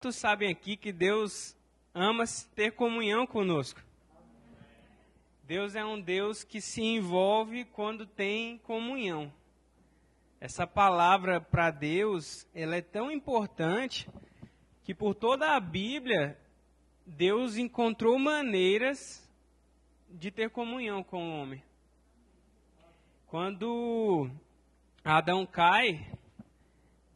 Todos 0.00 0.14
sabem 0.14 0.48
aqui 0.48 0.76
que 0.76 0.92
Deus 0.92 1.56
ama 1.92 2.22
ter 2.54 2.70
comunhão 2.70 3.26
conosco. 3.26 3.82
Deus 5.42 5.74
é 5.74 5.84
um 5.84 6.00
Deus 6.00 6.44
que 6.44 6.60
se 6.60 6.80
envolve 6.80 7.64
quando 7.64 8.06
tem 8.06 8.58
comunhão. 8.58 9.32
Essa 10.40 10.68
palavra 10.68 11.40
para 11.40 11.72
Deus, 11.72 12.46
ela 12.54 12.76
é 12.76 12.80
tão 12.80 13.10
importante 13.10 14.08
que 14.84 14.94
por 14.94 15.16
toda 15.16 15.56
a 15.56 15.58
Bíblia 15.58 16.38
Deus 17.04 17.56
encontrou 17.56 18.16
maneiras 18.20 19.28
de 20.08 20.30
ter 20.30 20.48
comunhão 20.50 21.02
com 21.02 21.28
o 21.28 21.40
homem. 21.40 21.60
Quando 23.26 24.30
Adão 25.02 25.44
cai, 25.44 26.08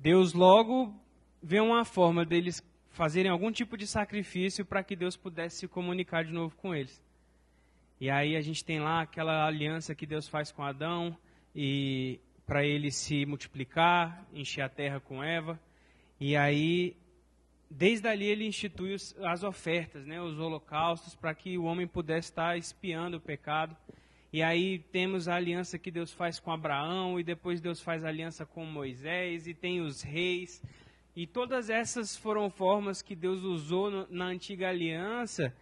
Deus 0.01 0.33
logo 0.33 0.93
vê 1.41 1.61
uma 1.61 1.85
forma 1.85 2.25
deles 2.25 2.61
fazerem 2.93 3.31
algum 3.31 3.51
tipo 3.51 3.77
de 3.77 3.87
sacrifício 3.87 4.65
para 4.65 4.83
que 4.85 4.95
Deus 4.95 5.17
pudesse 5.17 5.57
se 5.57 5.69
comunicar 5.69 6.25
de 6.25 6.33
novo 6.33 6.55
com 6.57 6.75
eles. 6.75 7.03
E 8.01 8.11
aí 8.11 8.37
a 8.37 8.41
gente 8.41 8.65
tem 8.65 8.81
lá 8.81 9.03
aquela 9.03 9.47
aliança 9.47 9.95
que 9.95 10.07
Deus 10.07 10.29
faz 10.29 10.53
com 10.53 10.63
Adão 10.63 11.17
e 11.55 12.21
para 12.47 12.65
ele 12.65 12.91
se 12.91 13.25
multiplicar, 13.25 14.27
encher 14.35 14.63
a 14.63 14.69
terra 14.69 15.01
com 15.01 15.23
Eva. 15.23 15.59
E 16.21 16.37
aí 16.37 16.97
desde 17.71 18.07
ali 18.07 18.27
ele 18.27 18.47
institui 18.47 18.95
as 19.25 19.43
ofertas, 19.43 20.05
né, 20.05 20.21
os 20.21 20.39
holocaustos 20.39 21.15
para 21.15 21.35
que 21.35 21.57
o 21.57 21.65
homem 21.65 21.87
pudesse 21.87 22.29
estar 22.29 22.59
espiando 22.59 23.17
o 23.17 23.21
pecado. 23.21 23.77
E 24.33 24.43
aí 24.43 24.79
temos 24.79 25.29
a 25.29 25.35
aliança 25.35 25.79
que 25.79 25.91
Deus 25.91 26.13
faz 26.13 26.39
com 26.39 26.51
Abraão 26.51 27.19
e 27.19 27.25
depois 27.25 27.61
Deus 27.61 27.81
faz 27.81 28.05
aliança 28.05 28.45
com 28.45 28.65
Moisés 28.65 29.47
e 29.47 29.55
tem 29.55 29.81
os 29.81 30.03
reis 30.03 30.63
e 31.15 31.27
todas 31.27 31.69
essas 31.69 32.17
foram 32.17 32.51
formas 32.51 33.03
que 33.03 33.15
Deus 33.15 33.43
usou 33.43 33.91
no, 33.91 34.07
na 34.11 34.27
antiga 34.27 34.69
aliança 34.69 35.55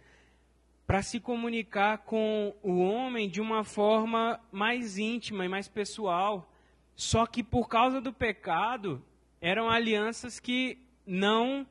para 0.87 1.01
se 1.01 1.19
comunicar 1.19 1.99
com 1.99 2.55
o 2.63 2.79
homem 2.79 3.29
de 3.29 3.41
uma 3.41 3.63
forma 3.63 4.39
mais 4.51 4.97
íntima 4.97 5.45
e 5.45 5.49
mais 5.49 5.67
pessoal. 5.67 6.51
Só 6.95 7.25
que 7.25 7.43
por 7.43 7.67
causa 7.67 7.99
do 7.99 8.13
pecado, 8.13 9.03
eram 9.41 9.69
alianças 9.69 10.39
que 10.39 10.77
não 11.05 11.65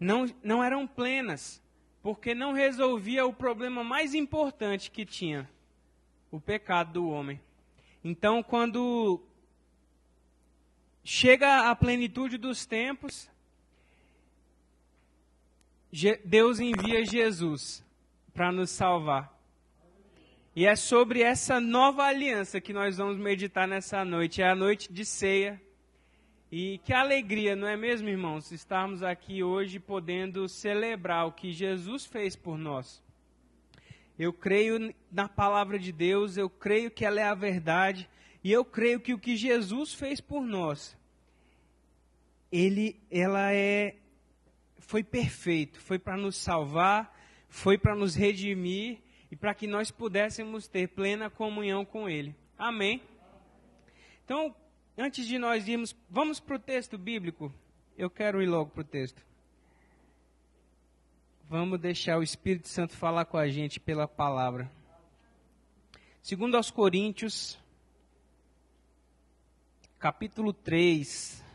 não, 0.00 0.26
não 0.42 0.62
eram 0.62 0.86
plenas, 0.86 1.60
porque 2.02 2.34
não 2.34 2.52
resolvia 2.52 3.26
o 3.26 3.32
problema 3.32 3.82
mais 3.82 4.14
importante 4.14 4.90
que 4.90 5.04
tinha, 5.04 5.50
o 6.30 6.40
pecado 6.40 6.92
do 6.92 7.08
homem. 7.08 7.40
Então, 8.04 8.42
quando 8.42 9.20
chega 11.10 11.70
a 11.70 11.74
plenitude 11.74 12.36
dos 12.36 12.66
tempos, 12.66 13.30
Deus 16.22 16.60
envia 16.60 17.02
Jesus 17.02 17.82
para 18.34 18.52
nos 18.52 18.68
salvar. 18.68 19.34
E 20.54 20.66
é 20.66 20.76
sobre 20.76 21.22
essa 21.22 21.58
nova 21.58 22.04
aliança 22.04 22.60
que 22.60 22.74
nós 22.74 22.98
vamos 22.98 23.16
meditar 23.16 23.66
nessa 23.66 24.04
noite. 24.04 24.42
É 24.42 24.50
a 24.50 24.54
noite 24.54 24.92
de 24.92 25.02
ceia. 25.02 25.58
E 26.52 26.76
que 26.84 26.92
alegria, 26.92 27.56
não 27.56 27.66
é 27.66 27.74
mesmo, 27.74 28.06
irmãos, 28.10 28.52
estarmos 28.52 29.02
aqui 29.02 29.42
hoje 29.42 29.78
podendo 29.78 30.46
celebrar 30.46 31.26
o 31.26 31.32
que 31.32 31.52
Jesus 31.52 32.04
fez 32.04 32.36
por 32.36 32.58
nós. 32.58 33.02
Eu 34.18 34.30
creio 34.30 34.94
na 35.10 35.26
palavra 35.26 35.78
de 35.78 35.90
Deus, 35.90 36.36
eu 36.36 36.50
creio 36.50 36.90
que 36.90 37.02
ela 37.02 37.18
é 37.18 37.24
a 37.24 37.34
verdade, 37.34 38.10
e 38.44 38.52
eu 38.52 38.62
creio 38.62 39.00
que 39.00 39.14
o 39.14 39.18
que 39.18 39.36
Jesus 39.36 39.94
fez 39.94 40.20
por 40.20 40.42
nós 40.42 40.97
ele, 42.50 43.00
ela 43.10 43.52
é, 43.52 43.96
foi 44.78 45.02
perfeito, 45.02 45.80
foi 45.80 45.98
para 45.98 46.16
nos 46.16 46.36
salvar, 46.36 47.14
foi 47.48 47.76
para 47.76 47.94
nos 47.94 48.14
redimir 48.14 48.98
e 49.30 49.36
para 49.36 49.54
que 49.54 49.66
nós 49.66 49.90
pudéssemos 49.90 50.66
ter 50.66 50.88
plena 50.88 51.28
comunhão 51.28 51.84
com 51.84 52.08
Ele. 52.08 52.34
Amém? 52.56 53.02
Então, 54.24 54.54
antes 54.96 55.26
de 55.26 55.38
nós 55.38 55.68
irmos, 55.68 55.94
vamos 56.08 56.40
para 56.40 56.56
o 56.56 56.58
texto 56.58 56.96
bíblico. 56.96 57.52
Eu 57.96 58.08
quero 58.08 58.42
ir 58.42 58.46
logo 58.46 58.70
para 58.70 58.80
o 58.80 58.84
texto. 58.84 59.22
Vamos 61.44 61.80
deixar 61.80 62.18
o 62.18 62.22
Espírito 62.22 62.68
Santo 62.68 62.94
falar 62.94 63.24
com 63.24 63.38
a 63.38 63.48
gente 63.48 63.80
pela 63.80 64.06
palavra. 64.06 64.70
Segundo 66.22 66.56
aos 66.56 66.70
Coríntios, 66.70 67.58
capítulo 69.98 70.52
3. 70.52 71.47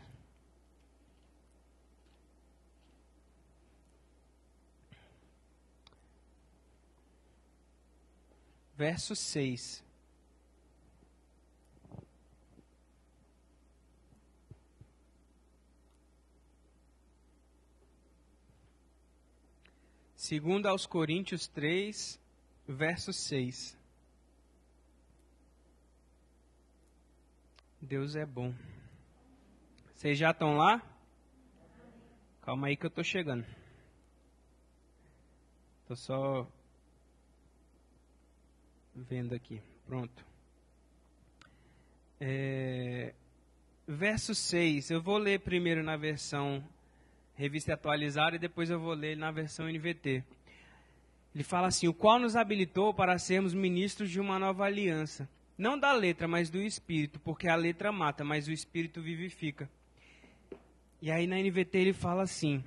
Verso 8.76 9.14
6. 9.14 9.84
Segundo 20.16 20.66
aos 20.66 20.86
Coríntios 20.86 21.46
3, 21.48 22.18
verso 22.66 23.12
6. 23.12 23.76
Deus 27.80 28.16
é 28.16 28.24
bom. 28.24 28.54
Vocês 29.94 30.16
já 30.18 30.30
estão 30.30 30.56
lá? 30.56 30.82
Calma 32.40 32.68
aí 32.68 32.76
que 32.76 32.86
eu 32.86 32.88
estou 32.88 33.04
chegando. 33.04 33.44
Estou 35.82 35.96
só 35.96 36.48
vendo 38.94 39.34
aqui. 39.34 39.60
Pronto. 39.86 40.24
É, 42.20 43.12
verso 43.86 44.34
6. 44.34 44.90
Eu 44.90 45.02
vou 45.02 45.18
ler 45.18 45.40
primeiro 45.40 45.82
na 45.82 45.96
versão 45.96 46.62
revista 47.34 47.74
atualizada 47.74 48.36
e 48.36 48.38
depois 48.38 48.70
eu 48.70 48.78
vou 48.78 48.94
ler 48.94 49.16
na 49.16 49.30
versão 49.30 49.68
NVT. 49.68 50.22
Ele 51.34 51.44
fala 51.44 51.68
assim: 51.68 51.88
O 51.88 51.94
qual 51.94 52.18
nos 52.18 52.36
habilitou 52.36 52.94
para 52.94 53.18
sermos 53.18 53.52
ministros 53.52 54.10
de 54.10 54.20
uma 54.20 54.38
nova 54.38 54.64
aliança. 54.64 55.28
Não 55.56 55.78
da 55.78 55.92
letra, 55.92 56.26
mas 56.26 56.50
do 56.50 56.60
espírito, 56.60 57.20
porque 57.20 57.48
a 57.48 57.54
letra 57.54 57.92
mata, 57.92 58.24
mas 58.24 58.48
o 58.48 58.52
espírito 58.52 59.00
vivifica. 59.00 59.70
E 61.00 61.10
aí 61.10 61.26
na 61.26 61.36
NVT 61.36 61.78
ele 61.78 61.92
fala 61.92 62.22
assim: 62.22 62.62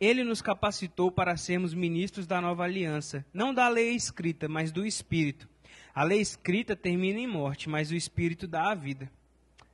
ele 0.00 0.22
nos 0.22 0.42
capacitou 0.42 1.10
para 1.10 1.36
sermos 1.36 1.72
ministros 1.72 2.26
da 2.26 2.40
nova 2.40 2.64
aliança, 2.64 3.24
não 3.32 3.52
da 3.52 3.68
lei 3.68 3.92
escrita, 3.92 4.48
mas 4.48 4.70
do 4.70 4.84
Espírito. 4.84 5.48
A 5.94 6.02
lei 6.02 6.20
escrita 6.20 6.76
termina 6.76 7.18
em 7.18 7.26
morte, 7.26 7.68
mas 7.68 7.90
o 7.90 7.94
Espírito 7.94 8.46
dá 8.46 8.70
a 8.70 8.74
vida. 8.74 9.10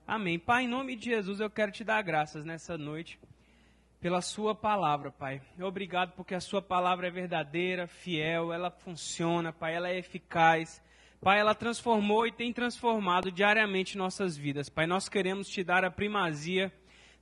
Amém. 0.07 0.39
Pai, 0.39 0.65
em 0.65 0.69
nome 0.69 0.95
de 0.95 1.07
Jesus, 1.07 1.41
eu 1.41 1.51
quero 1.51 1.73
te 1.73 1.83
dar 1.83 2.03
graças 2.03 2.45
nessa 2.45 2.79
noite 2.79 3.19
pela 4.01 4.21
Sua 4.21 4.55
palavra, 4.55 5.11
Pai. 5.11 5.41
Obrigado 5.61 6.13
porque 6.13 6.35
a 6.35 6.41
Sua 6.41 6.61
palavra 6.61 7.07
é 7.07 7.11
verdadeira, 7.11 7.87
fiel, 7.87 8.53
ela 8.53 8.71
funciona, 8.71 9.53
Pai, 9.53 9.75
ela 9.75 9.89
é 9.89 9.99
eficaz. 9.99 10.83
Pai, 11.21 11.39
ela 11.39 11.55
transformou 11.55 12.27
e 12.27 12.33
tem 12.33 12.53
transformado 12.53 13.31
diariamente 13.31 13.97
nossas 13.97 14.37
vidas. 14.37 14.69
Pai, 14.69 14.89
nós 14.89 15.09
queremos 15.09 15.49
te 15.49 15.63
dar 15.63 15.85
a 15.85 15.91
primazia 15.91 16.73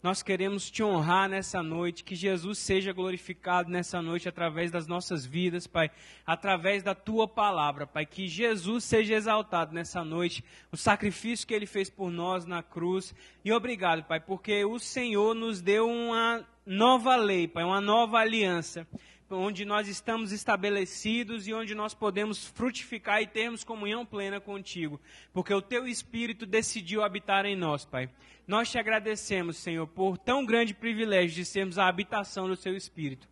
nós 0.02 0.22
queremos 0.22 0.70
te 0.70 0.82
honrar 0.82 1.28
nessa 1.28 1.62
noite, 1.62 2.04
que 2.04 2.14
Jesus 2.14 2.58
seja 2.58 2.92
glorificado 2.92 3.70
nessa 3.70 4.00
noite 4.00 4.28
através 4.28 4.70
das 4.70 4.86
nossas 4.86 5.26
vidas, 5.26 5.66
Pai, 5.66 5.90
através 6.26 6.82
da 6.82 6.94
tua 6.94 7.28
palavra, 7.28 7.86
Pai, 7.86 8.06
que 8.06 8.26
Jesus 8.26 8.84
seja 8.84 9.14
exaltado 9.14 9.74
nessa 9.74 10.02
noite, 10.02 10.42
o 10.72 10.76
sacrifício 10.76 11.46
que 11.46 11.52
ele 11.52 11.66
fez 11.66 11.90
por 11.90 12.10
nós 12.10 12.46
na 12.46 12.62
cruz. 12.62 13.14
E 13.44 13.52
obrigado, 13.52 14.04
Pai, 14.04 14.20
porque 14.20 14.64
o 14.64 14.78
Senhor 14.78 15.34
nos 15.34 15.60
deu 15.60 15.86
uma 15.86 16.46
nova 16.64 17.16
lei, 17.16 17.46
Pai, 17.46 17.64
uma 17.64 17.80
nova 17.80 18.18
aliança 18.18 18.86
onde 19.30 19.64
nós 19.64 19.86
estamos 19.86 20.32
estabelecidos 20.32 21.46
e 21.46 21.54
onde 21.54 21.74
nós 21.74 21.94
podemos 21.94 22.46
frutificar 22.46 23.22
e 23.22 23.26
termos 23.26 23.62
comunhão 23.62 24.04
plena 24.04 24.40
contigo, 24.40 25.00
porque 25.32 25.54
o 25.54 25.62
teu 25.62 25.86
Espírito 25.86 26.44
decidiu 26.44 27.04
habitar 27.04 27.46
em 27.46 27.54
nós, 27.54 27.84
Pai. 27.84 28.10
Nós 28.46 28.70
te 28.70 28.78
agradecemos, 28.78 29.56
Senhor, 29.56 29.86
por 29.86 30.18
tão 30.18 30.44
grande 30.44 30.74
privilégio 30.74 31.36
de 31.36 31.44
sermos 31.44 31.78
a 31.78 31.86
habitação 31.86 32.48
do 32.48 32.56
seu 32.56 32.76
Espírito. 32.76 33.29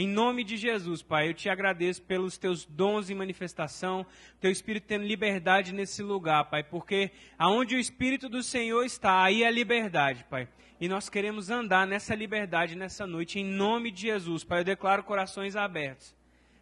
Em 0.00 0.08
nome 0.08 0.44
de 0.44 0.56
Jesus, 0.56 1.02
Pai, 1.02 1.28
eu 1.28 1.34
te 1.34 1.50
agradeço 1.50 2.00
pelos 2.00 2.38
teus 2.38 2.64
dons 2.64 3.10
em 3.10 3.14
manifestação, 3.14 4.06
teu 4.40 4.50
Espírito 4.50 4.86
tendo 4.86 5.04
liberdade 5.04 5.74
nesse 5.74 6.02
lugar, 6.02 6.48
Pai, 6.48 6.62
porque 6.62 7.10
aonde 7.38 7.76
o 7.76 7.78
Espírito 7.78 8.26
do 8.26 8.42
Senhor 8.42 8.82
está, 8.82 9.22
aí 9.22 9.42
é 9.42 9.50
liberdade, 9.50 10.24
Pai. 10.24 10.48
E 10.80 10.88
nós 10.88 11.10
queremos 11.10 11.50
andar 11.50 11.86
nessa 11.86 12.14
liberdade 12.14 12.76
nessa 12.76 13.06
noite, 13.06 13.38
em 13.38 13.44
nome 13.44 13.90
de 13.90 14.00
Jesus. 14.00 14.42
Pai, 14.42 14.60
eu 14.60 14.64
declaro 14.64 15.04
corações 15.04 15.54
abertos 15.54 16.16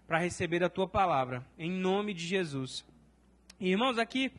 para 0.05 0.19
receber 0.19 0.65
a 0.65 0.69
tua 0.69 0.89
palavra, 0.89 1.47
em 1.57 1.71
nome 1.71 2.15
de 2.15 2.27
Jesus. 2.27 2.85
E, 3.61 3.71
irmãos, 3.71 3.99
aqui, 3.99 4.33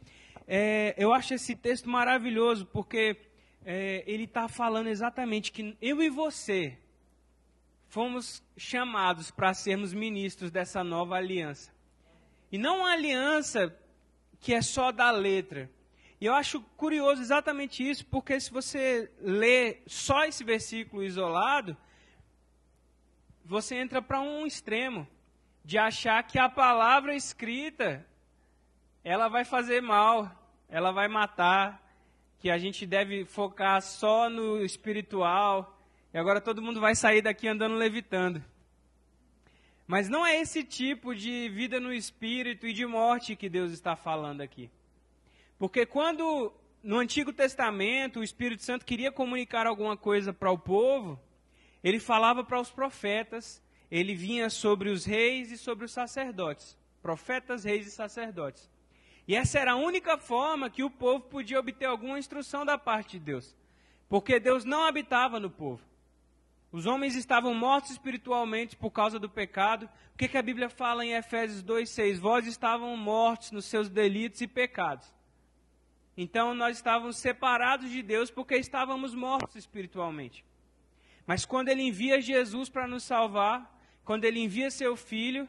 é, 0.45 0.93
eu 0.97 1.13
acho 1.13 1.33
esse 1.33 1.55
texto 1.55 1.89
maravilhoso, 1.89 2.65
porque 2.65 3.15
é, 3.65 4.03
ele 4.05 4.25
está 4.25 4.49
falando 4.49 4.87
exatamente 4.87 5.53
que 5.53 5.77
eu 5.81 6.01
e 6.01 6.09
você 6.09 6.77
fomos 7.89 8.43
chamados 8.55 9.31
para 9.31 9.53
sermos 9.53 9.93
ministros 9.93 10.51
dessa 10.51 10.83
nova 10.83 11.15
aliança. 11.15 11.71
E 12.51 12.57
não 12.57 12.79
uma 12.79 12.93
aliança 12.93 13.75
que 14.39 14.53
é 14.53 14.61
só 14.61 14.91
da 14.91 15.11
letra. 15.11 15.69
E 16.21 16.25
eu 16.25 16.33
acho 16.33 16.61
curioso 16.77 17.21
exatamente 17.21 17.87
isso, 17.87 18.05
porque 18.05 18.39
se 18.39 18.51
você 18.51 19.11
lê 19.19 19.79
só 19.87 20.23
esse 20.25 20.43
versículo 20.43 21.03
isolado, 21.03 21.75
você 23.43 23.75
entra 23.75 24.01
para 24.01 24.21
um 24.21 24.45
extremo 24.45 25.07
de 25.65 25.77
achar 25.77 26.21
que 26.23 26.37
a 26.37 26.47
palavra 26.47 27.15
escrita 27.15 28.05
ela 29.03 29.27
vai 29.27 29.43
fazer 29.43 29.81
mal, 29.81 30.29
ela 30.67 30.91
vai 30.91 31.07
matar, 31.07 31.81
que 32.37 32.51
a 32.51 32.57
gente 32.57 32.85
deve 32.85 33.25
focar 33.25 33.81
só 33.81 34.29
no 34.29 34.63
espiritual, 34.63 35.78
e 36.13 36.17
agora 36.17 36.41
todo 36.41 36.61
mundo 36.61 36.79
vai 36.79 36.95
sair 36.95 37.21
daqui 37.21 37.47
andando 37.47 37.75
levitando. 37.75 38.43
Mas 39.85 40.07
não 40.07 40.25
é 40.25 40.39
esse 40.39 40.63
tipo 40.63 41.15
de 41.15 41.49
vida 41.49 41.79
no 41.79 41.91
espírito 41.91 42.67
e 42.67 42.73
de 42.73 42.85
morte 42.85 43.35
que 43.35 43.49
Deus 43.49 43.71
está 43.71 43.95
falando 43.95 44.41
aqui. 44.41 44.69
Porque 45.57 45.85
quando 45.85 46.53
no 46.83 46.97
Antigo 46.97 47.33
Testamento 47.33 48.19
o 48.19 48.23
Espírito 48.23 48.63
Santo 48.63 48.85
queria 48.85 49.11
comunicar 49.11 49.67
alguma 49.67 49.97
coisa 49.97 50.31
para 50.31 50.51
o 50.51 50.57
povo, 50.57 51.19
ele 51.83 51.99
falava 51.99 52.43
para 52.43 52.59
os 52.59 52.71
profetas, 52.71 53.61
ele 53.89 54.13
vinha 54.13 54.49
sobre 54.49 54.89
os 54.89 55.05
reis 55.05 55.51
e 55.51 55.57
sobre 55.57 55.85
os 55.85 55.91
sacerdotes. 55.91 56.77
Profetas, 57.01 57.63
reis 57.63 57.87
e 57.87 57.91
sacerdotes. 57.91 58.69
E 59.27 59.35
essa 59.35 59.59
era 59.59 59.73
a 59.73 59.75
única 59.75 60.17
forma 60.17 60.69
que 60.69 60.83
o 60.83 60.89
povo 60.89 61.21
podia 61.25 61.59
obter 61.59 61.85
alguma 61.85 62.17
instrução 62.17 62.65
da 62.65 62.77
parte 62.77 63.19
de 63.19 63.25
Deus. 63.25 63.55
Porque 64.07 64.39
Deus 64.39 64.65
não 64.65 64.83
habitava 64.83 65.39
no 65.39 65.49
povo. 65.49 65.88
Os 66.71 66.85
homens 66.85 67.15
estavam 67.15 67.53
mortos 67.53 67.91
espiritualmente 67.91 68.75
por 68.75 68.91
causa 68.91 69.17
do 69.17 69.29
pecado. 69.29 69.89
O 70.13 70.17
que, 70.17 70.27
que 70.27 70.37
a 70.37 70.41
Bíblia 70.41 70.69
fala 70.69 71.03
em 71.03 71.13
Efésios 71.13 71.63
2,6? 71.63 72.19
Vós 72.19 72.45
estavam 72.45 72.95
mortos 72.95 73.51
nos 73.51 73.65
seus 73.65 73.89
delitos 73.89 74.41
e 74.41 74.47
pecados. 74.47 75.11
Então 76.15 76.53
nós 76.53 76.77
estávamos 76.77 77.17
separados 77.17 77.89
de 77.89 78.03
Deus 78.03 78.29
porque 78.29 78.55
estávamos 78.55 79.15
mortos 79.15 79.55
espiritualmente. 79.55 80.45
Mas 81.25 81.45
quando 81.45 81.69
Ele 81.69 81.81
envia 81.81 82.21
Jesus 82.21 82.69
para 82.69 82.87
nos 82.87 83.03
salvar, 83.03 83.75
quando 84.03 84.25
Ele 84.25 84.39
envia 84.39 84.69
seu 84.69 84.95
Filho, 84.95 85.47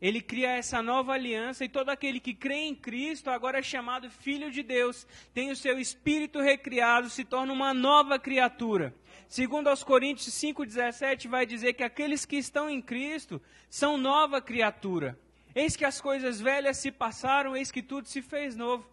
ele 0.00 0.20
cria 0.20 0.50
essa 0.52 0.82
nova 0.82 1.12
aliança 1.12 1.64
e 1.64 1.68
todo 1.68 1.90
aquele 1.90 2.20
que 2.20 2.32
crê 2.32 2.54
em 2.54 2.74
Cristo 2.74 3.28
agora 3.28 3.58
é 3.58 3.62
chamado 3.62 4.10
filho 4.10 4.50
de 4.50 4.62
Deus, 4.62 5.06
tem 5.34 5.50
o 5.50 5.56
seu 5.56 5.78
espírito 5.78 6.40
recriado, 6.40 7.10
se 7.10 7.22
torna 7.22 7.52
uma 7.52 7.74
nova 7.74 8.18
criatura. 8.18 8.94
Segundo 9.28 9.68
aos 9.68 9.84
Coríntios 9.84 10.34
5:17 10.34 11.28
vai 11.28 11.44
dizer 11.44 11.74
que 11.74 11.82
aqueles 11.82 12.24
que 12.24 12.36
estão 12.36 12.70
em 12.70 12.80
Cristo 12.80 13.42
são 13.68 13.98
nova 13.98 14.40
criatura. 14.40 15.18
Eis 15.54 15.76
que 15.76 15.84
as 15.84 16.00
coisas 16.00 16.40
velhas 16.40 16.78
se 16.78 16.90
passaram, 16.90 17.56
eis 17.56 17.70
que 17.70 17.82
tudo 17.82 18.08
se 18.08 18.22
fez 18.22 18.56
novo. 18.56 18.88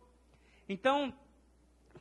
Então, 0.68 1.14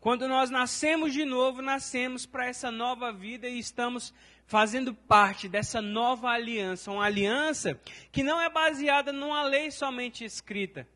quando 0.01 0.27
nós 0.29 0.51
nascemos 0.51 1.13
de 1.13 1.25
novo, 1.25 1.63
nascemos 1.63 2.27
para 2.27 2.47
essa 2.47 2.71
nova 2.71 3.13
vida 3.13 3.49
e 3.49 3.59
estamos 3.59 4.13
fazendo 4.47 4.95
parte 4.95 5.49
dessa 5.49 5.83
nova 5.83 6.29
aliança, 6.29 6.91
uma 6.91 7.05
aliança 7.05 7.79
que 8.13 8.23
não 8.23 8.41
é 8.41 8.49
baseada 8.49 9.13
numa 9.13 9.43
lei 9.43 9.71
somente 9.71 10.25
escrita, 10.25 10.89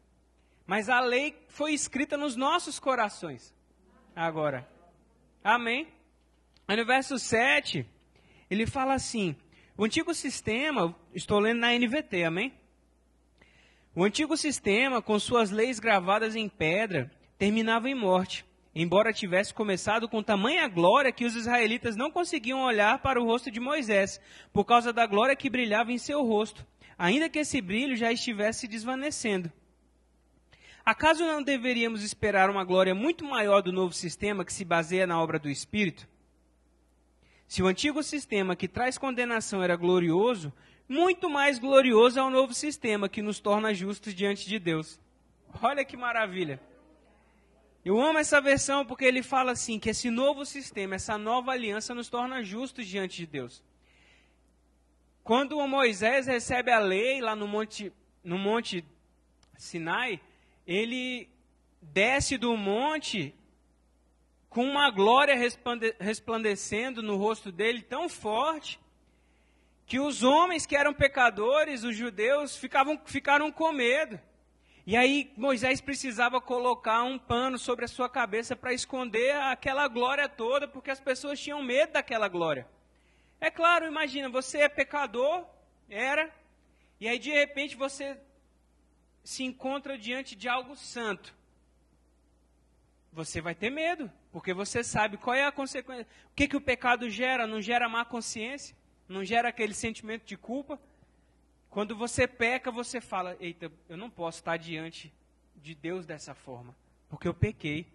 mas 0.67 0.89
a 0.89 1.01
lei 1.01 1.37
foi 1.49 1.73
escrita 1.73 2.17
nos 2.17 2.37
nossos 2.37 2.79
corações. 2.79 3.53
Agora, 4.15 4.69
amém? 5.43 5.89
Aí 6.67 6.77
no 6.77 6.87
verso 6.87 7.19
7, 7.19 7.85
ele 8.49 8.67
fala 8.67 8.95
assim: 8.95 9.35
o 9.77 9.85
antigo 9.85 10.15
sistema, 10.15 10.95
estou 11.13 11.41
lendo 11.41 11.59
na 11.59 11.73
NVT, 11.73 12.25
amém? 12.25 12.55
O 13.95 14.05
antigo 14.05 14.37
sistema, 14.37 15.03
com 15.03 15.19
suas 15.19 15.51
leis 15.51 15.81
gravadas 15.81 16.37
em 16.37 16.49
pedra, 16.49 17.11
terminava 17.37 17.91
em 17.91 17.95
morte 17.95 18.47
embora 18.83 19.13
tivesse 19.13 19.53
começado 19.53 20.09
com 20.09 20.23
tamanha 20.23 20.67
glória 20.67 21.13
que 21.13 21.27
os 21.27 21.37
israelitas 21.37 21.97
não 21.97 22.11
conseguiam 22.11 22.63
olhar 22.63 22.99
para 23.01 23.21
o 23.21 23.27
rosto 23.27 23.51
de 23.51 23.61
Moisés, 23.61 24.19
por 24.55 24.65
causa 24.65 24.91
da 24.91 25.07
glória 25.07 25.37
que 25.37 25.51
brilhava 25.51 25.93
em 25.93 25.99
seu 25.99 26.23
rosto, 26.25 26.67
ainda 26.97 27.29
que 27.29 27.41
esse 27.41 27.61
brilho 27.61 27.95
já 27.95 28.11
estivesse 28.11 28.67
desvanecendo. 28.67 29.53
Acaso 30.83 31.27
não 31.27 31.43
deveríamos 31.43 32.03
esperar 32.03 32.49
uma 32.49 32.65
glória 32.65 32.95
muito 32.95 33.23
maior 33.23 33.61
do 33.61 33.71
novo 33.71 33.93
sistema 33.93 34.47
que 34.47 34.53
se 34.53 34.65
baseia 34.65 35.07
na 35.07 35.21
obra 35.23 35.39
do 35.39 35.51
Espírito? 35.51 36.09
Se 37.47 37.63
o 37.63 37.67
antigo 37.67 38.03
sistema 38.03 38.57
que 38.57 38.67
traz 38.67 38.97
condenação 38.97 39.63
era 39.63 39.77
glorioso, 39.77 40.51
muito 40.89 41.29
mais 41.29 41.59
glorioso 41.59 42.19
é 42.19 42.23
o 42.23 42.31
novo 42.31 42.55
sistema 42.55 43.11
que 43.11 43.21
nos 43.21 43.41
torna 43.41 43.75
justos 43.75 44.15
diante 44.15 44.49
de 44.49 44.59
Deus. 44.59 44.99
Olha 45.61 45.85
que 45.85 45.99
maravilha! 45.99 46.70
Eu 47.85 48.01
amo 48.01 48.19
essa 48.19 48.41
versão 48.41 48.85
porque 48.85 49.05
ele 49.05 49.23
fala 49.23 49.53
assim: 49.53 49.79
que 49.79 49.91
esse 49.91 50.11
novo 50.11 50.45
sistema, 50.45 50.97
essa 50.97 51.17
nova 51.17 51.53
aliança 51.53 51.95
nos 51.95 52.09
torna 52.09 52.43
justos 52.43 52.87
diante 52.87 53.17
de 53.17 53.27
Deus. 53.27 53.63
Quando 55.23 55.67
Moisés 55.67 56.27
recebe 56.27 56.71
a 56.71 56.79
lei 56.79 57.21
lá 57.21 57.35
no 57.35 57.47
monte, 57.47 57.93
no 58.23 58.37
monte 58.37 58.85
Sinai, 59.57 60.21
ele 60.67 61.29
desce 61.81 62.37
do 62.37 62.57
monte 62.57 63.35
com 64.49 64.65
uma 64.65 64.91
glória 64.91 65.35
resplandecendo 65.99 67.03
no 67.03 67.17
rosto 67.17 67.53
dele 67.53 67.81
tão 67.81 68.09
forte 68.09 68.81
que 69.87 70.01
os 70.01 70.23
homens 70.23 70.67
que 70.67 70.77
eram 70.77 70.93
pecadores, 70.93 71.85
os 71.85 71.97
judeus, 71.97 72.57
ficavam, 72.57 73.01
ficaram 73.05 73.51
com 73.51 73.73
medo. 73.73 74.21
E 74.87 74.97
aí 74.97 75.33
Moisés 75.37 75.81
precisava 75.81 76.41
colocar 76.41 77.03
um 77.03 77.19
pano 77.19 77.59
sobre 77.59 77.85
a 77.85 77.89
sua 77.89 78.09
cabeça 78.09 78.57
para 78.57 78.73
esconder 78.73 79.35
aquela 79.37 79.87
glória 79.89 80.29
toda, 80.29 80.67
porque 80.67 80.91
as 80.91 81.01
pessoas 81.01 81.39
tinham 81.39 81.63
medo 81.63 81.93
daquela 81.93 82.29
glória. 82.29 82.67
É 83.41 83.51
claro, 83.51 83.87
imagina, 83.87 84.29
você 84.29 84.59
é 84.59 84.69
pecador, 84.69 85.47
era, 85.89 86.31
e 86.99 87.09
aí 87.09 87.19
de 87.19 87.31
repente 87.31 87.77
você 87.77 88.19
se 89.23 89.45
encontra 89.45 89.99
diante 89.99 90.35
de 90.35 90.49
algo 90.49 90.77
santo. 90.77 91.35
Você 93.13 93.41
vai 93.41 93.55
ter 93.55 93.71
medo, 93.71 94.11
porque 94.33 94.55
você 94.55 94.85
sabe 94.85 95.17
qual 95.17 95.35
é 95.35 95.45
a 95.45 95.53
consequência. 95.53 96.07
O 96.31 96.35
que, 96.35 96.49
que 96.49 96.57
o 96.57 96.61
pecado 96.61 97.11
gera? 97.11 97.47
Não 97.47 97.61
gera 97.61 97.89
má 97.89 98.05
consciência? 98.05 98.77
Não 99.09 99.25
gera 99.25 99.49
aquele 99.49 99.75
sentimento 99.75 100.25
de 100.25 100.37
culpa? 100.37 100.81
Quando 101.71 101.97
você 101.97 102.27
peca, 102.27 102.71
você 102.71 103.01
fala: 103.01 103.37
Eita, 103.41 103.71
eu 103.89 103.97
não 103.97 104.11
posso 104.11 104.39
estar 104.39 104.57
diante 104.57 105.13
de 105.57 105.75
Deus 105.75 106.05
dessa 106.05 106.35
forma, 106.35 106.75
porque 107.09 107.29
eu 107.29 107.35
pequei. 107.35 107.87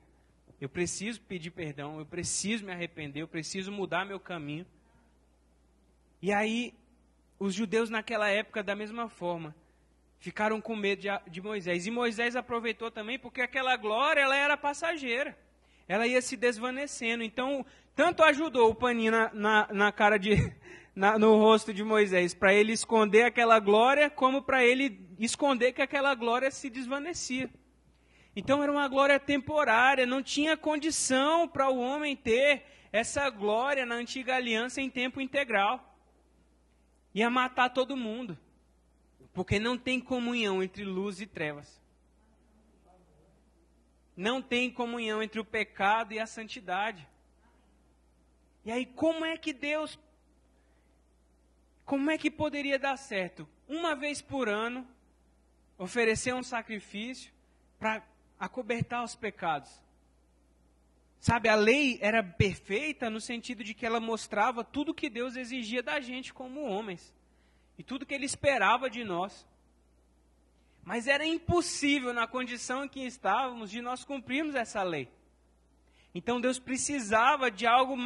Eu 0.60 0.70
preciso 0.70 1.20
pedir 1.20 1.51
perdão, 1.51 2.00
eu 2.00 2.05
preciso 2.05 2.63
me 2.65 2.72
arrepender, 2.72 3.22
eu 3.22 3.27
preciso 3.27 3.74
mudar 3.74 4.05
meu 4.05 4.20
caminho. 4.20 4.65
E 6.22 6.32
aí, 6.32 6.74
os 7.38 7.53
judeus 7.53 7.89
naquela 7.89 8.29
época, 8.29 8.63
da 8.63 8.74
mesma 8.74 9.10
forma, 9.10 9.53
ficaram 10.17 10.62
com 10.62 10.74
medo 10.74 11.01
de, 11.01 11.10
de, 11.29 11.41
Moisés. 11.41 11.86
E 11.86 11.91
Moisés 11.91 12.38
aproveitou 12.38 12.89
também 12.89 13.20
porque 13.20 13.41
aquela 13.41 13.75
glória 13.75 14.22
ela 14.22 14.36
era 14.36 14.55
passageira. 14.55 15.38
Ela 15.88 16.08
ia 16.08 16.22
se 16.22 16.38
desvanecendo. 16.38 17.22
Então, 17.22 17.65
tanto 17.94 18.24
ajudou 18.24 18.72
o 18.72 18.75
paninho 18.75 19.12
na, 19.12 19.34
na, 19.34 19.67
na 19.74 19.91
cara 19.91 20.17
de, 20.17 20.36
na, 20.96 21.20
no 21.20 21.38
rosto 21.38 21.74
de 21.74 21.84
Moisés, 21.84 22.34
para 22.34 22.54
ele 22.54 22.72
esconder 22.72 23.24
aquela 23.24 23.60
glória, 23.60 24.10
como 24.10 24.42
para 24.42 24.64
ele 24.64 25.06
esconder 25.20 25.74
que 25.74 25.82
aquela 25.82 26.16
glória 26.16 26.50
se 26.50 26.70
desvanecia. 26.70 27.50
Então 28.34 28.64
era 28.64 28.72
uma 28.72 28.88
glória 28.88 29.20
temporária, 29.20 30.06
não 30.06 30.24
tinha 30.24 30.56
condição 30.56 31.48
para 31.48 31.70
o 31.70 31.80
homem 31.80 32.16
ter 32.16 32.66
essa 32.92 33.30
glória 33.30 33.86
na 33.86 33.96
antiga 33.96 34.36
aliança 34.36 34.82
em 34.82 34.90
tempo 34.90 35.20
integral. 35.20 35.98
Ia 37.14 37.30
matar 37.30 37.70
todo 37.70 37.98
mundo, 37.98 38.38
porque 39.34 39.60
não 39.60 39.78
tem 39.78 40.00
comunhão 40.00 40.64
entre 40.64 40.86
luz 40.86 41.20
e 41.20 41.28
trevas. 41.28 41.82
Não 44.16 44.42
tem 44.42 44.72
comunhão 44.72 45.22
entre 45.22 45.42
o 45.42 45.46
pecado 45.46 46.14
e 46.14 46.20
a 46.20 46.25
santidade. 46.25 47.06
E 48.64 48.72
aí, 48.72 48.86
como 48.86 49.25
é 49.25 49.38
que 49.38 49.52
Deus 49.54 50.00
como 51.86 52.10
é 52.10 52.18
que 52.18 52.32
poderia 52.32 52.80
dar 52.80 52.98
certo? 52.98 53.48
Uma 53.68 53.96
vez 53.96 54.22
por 54.22 54.50
ano, 54.50 54.86
oferecer 55.77 56.34
um 56.34 56.44
sacrifício 56.44 57.32
para 57.80 58.04
acobertar 58.39 59.04
os 59.04 59.15
pecados. 59.15 59.72
Sabe, 61.20 61.50
a 61.50 61.56
lei 61.56 61.98
era 62.01 62.24
perfeita 62.24 63.10
no 63.10 63.22
sentido 63.22 63.63
de 63.63 63.74
que 63.74 63.86
ela 63.86 64.00
mostrava 64.00 64.63
tudo 64.63 64.94
que 64.94 65.10
Deus 65.10 65.36
exigia 65.36 65.82
da 65.82 66.00
gente 66.00 66.34
como 66.34 66.62
homens 66.62 67.13
e 67.77 67.84
tudo 67.84 68.06
que 68.06 68.13
ele 68.13 68.25
esperava 68.25 68.89
de 68.89 69.04
nós. 69.04 69.48
Mas 70.84 71.08
era 71.08 71.25
impossível, 71.25 72.13
na 72.13 72.27
condição 72.27 72.86
em 72.86 72.88
que 72.88 73.00
estávamos, 73.00 73.72
de 73.72 73.82
nós 73.82 74.04
cumprirmos 74.04 74.54
essa 74.54 74.84
lei. 74.84 75.10
Então 76.15 76.39
Deus 76.39 76.57
precisava 76.57 77.51
de 77.51 77.67
algo 77.67 77.98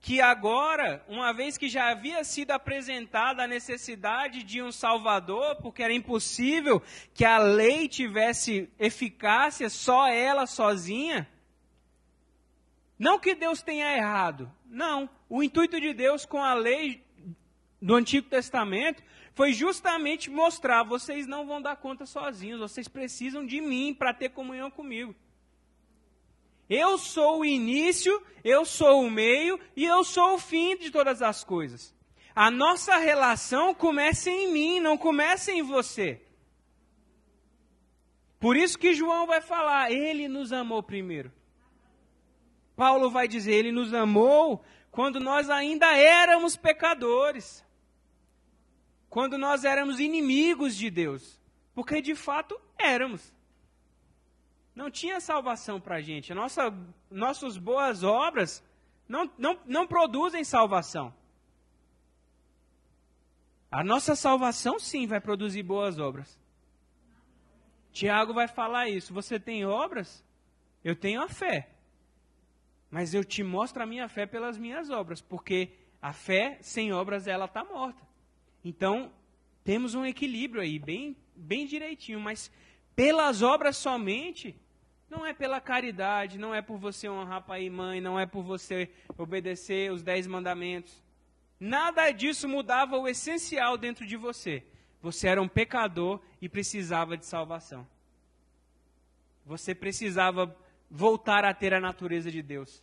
que 0.00 0.20
agora, 0.20 1.04
uma 1.08 1.32
vez 1.32 1.58
que 1.58 1.68
já 1.68 1.90
havia 1.90 2.22
sido 2.22 2.52
apresentada 2.52 3.42
a 3.42 3.48
necessidade 3.48 4.44
de 4.44 4.62
um 4.62 4.70
Salvador, 4.70 5.56
porque 5.56 5.82
era 5.82 5.92
impossível 5.92 6.80
que 7.12 7.24
a 7.24 7.38
lei 7.38 7.88
tivesse 7.88 8.70
eficácia 8.78 9.68
só 9.68 10.06
ela 10.06 10.46
sozinha. 10.46 11.28
Não 12.96 13.18
que 13.18 13.34
Deus 13.34 13.62
tenha 13.62 13.96
errado, 13.96 14.48
não. 14.64 15.10
O 15.28 15.42
intuito 15.42 15.80
de 15.80 15.92
Deus 15.92 16.24
com 16.24 16.40
a 16.44 16.54
lei 16.54 17.04
do 17.82 17.96
Antigo 17.96 18.28
Testamento 18.28 19.02
foi 19.34 19.52
justamente 19.52 20.30
mostrar: 20.30 20.84
vocês 20.84 21.26
não 21.26 21.44
vão 21.44 21.60
dar 21.60 21.74
conta 21.74 22.06
sozinhos, 22.06 22.60
vocês 22.60 22.86
precisam 22.86 23.44
de 23.44 23.60
mim 23.60 23.92
para 23.92 24.14
ter 24.14 24.28
comunhão 24.28 24.70
comigo. 24.70 25.16
Eu 26.68 26.98
sou 26.98 27.40
o 27.40 27.44
início, 27.44 28.22
eu 28.42 28.64
sou 28.64 29.02
o 29.02 29.10
meio 29.10 29.58
e 29.76 29.84
eu 29.84 30.02
sou 30.02 30.34
o 30.34 30.38
fim 30.38 30.76
de 30.76 30.90
todas 30.90 31.22
as 31.22 31.44
coisas. 31.44 31.94
A 32.34 32.50
nossa 32.50 32.96
relação 32.96 33.74
começa 33.74 34.28
em 34.28 34.52
mim, 34.52 34.80
não 34.80 34.98
começa 34.98 35.52
em 35.52 35.62
você. 35.62 36.20
Por 38.38 38.56
isso 38.56 38.78
que 38.78 38.94
João 38.94 39.26
vai 39.26 39.40
falar, 39.40 39.90
ele 39.90 40.28
nos 40.28 40.52
amou 40.52 40.82
primeiro. 40.82 41.32
Paulo 42.74 43.10
vai 43.10 43.26
dizer, 43.26 43.54
ele 43.54 43.72
nos 43.72 43.94
amou 43.94 44.62
quando 44.90 45.18
nós 45.18 45.48
ainda 45.48 45.96
éramos 45.96 46.56
pecadores. 46.56 47.64
Quando 49.08 49.38
nós 49.38 49.64
éramos 49.64 49.98
inimigos 49.98 50.76
de 50.76 50.90
Deus. 50.90 51.40
Porque 51.74 52.02
de 52.02 52.14
fato 52.14 52.60
éramos 52.76 53.32
não 54.76 54.90
tinha 54.90 55.18
salvação 55.20 55.80
para 55.80 55.96
a 55.96 56.00
gente. 56.02 56.34
Nossa, 56.34 56.72
nossas 57.10 57.56
boas 57.56 58.04
obras 58.04 58.62
não, 59.08 59.30
não, 59.38 59.58
não 59.64 59.86
produzem 59.86 60.44
salvação. 60.44 61.12
A 63.70 63.82
nossa 63.82 64.14
salvação, 64.14 64.78
sim, 64.78 65.06
vai 65.06 65.18
produzir 65.18 65.62
boas 65.62 65.98
obras. 65.98 66.38
Tiago 67.90 68.34
vai 68.34 68.46
falar 68.46 68.90
isso. 68.90 69.14
Você 69.14 69.40
tem 69.40 69.64
obras? 69.64 70.22
Eu 70.84 70.94
tenho 70.94 71.22
a 71.22 71.28
fé. 71.28 71.70
Mas 72.90 73.14
eu 73.14 73.24
te 73.24 73.42
mostro 73.42 73.82
a 73.82 73.86
minha 73.86 74.08
fé 74.08 74.26
pelas 74.26 74.58
minhas 74.58 74.90
obras, 74.90 75.22
porque 75.22 75.70
a 76.02 76.12
fé 76.12 76.58
sem 76.60 76.92
obras 76.92 77.26
ela 77.26 77.46
está 77.46 77.64
morta. 77.64 78.06
Então, 78.62 79.10
temos 79.64 79.94
um 79.94 80.04
equilíbrio 80.04 80.60
aí, 80.62 80.78
bem, 80.78 81.16
bem 81.34 81.66
direitinho, 81.66 82.20
mas 82.20 82.52
pelas 82.94 83.42
obras 83.42 83.76
somente, 83.76 84.54
não 85.16 85.24
é 85.24 85.32
pela 85.32 85.60
caridade, 85.62 86.38
não 86.38 86.54
é 86.54 86.60
por 86.60 86.76
você 86.76 87.08
honrar 87.08 87.42
pai 87.42 87.64
e 87.64 87.70
mãe, 87.70 88.02
não 88.02 88.20
é 88.20 88.26
por 88.26 88.42
você 88.42 88.90
obedecer 89.16 89.90
os 89.90 90.02
dez 90.02 90.26
mandamentos. 90.26 91.02
Nada 91.58 92.10
disso 92.10 92.46
mudava 92.46 92.98
o 92.98 93.08
essencial 93.08 93.78
dentro 93.78 94.06
de 94.06 94.14
você. 94.14 94.62
Você 95.00 95.26
era 95.26 95.40
um 95.40 95.48
pecador 95.48 96.20
e 96.40 96.50
precisava 96.50 97.16
de 97.16 97.24
salvação. 97.24 97.86
Você 99.46 99.74
precisava 99.74 100.54
voltar 100.90 101.46
a 101.46 101.54
ter 101.54 101.72
a 101.72 101.80
natureza 101.80 102.30
de 102.30 102.42
Deus. 102.42 102.82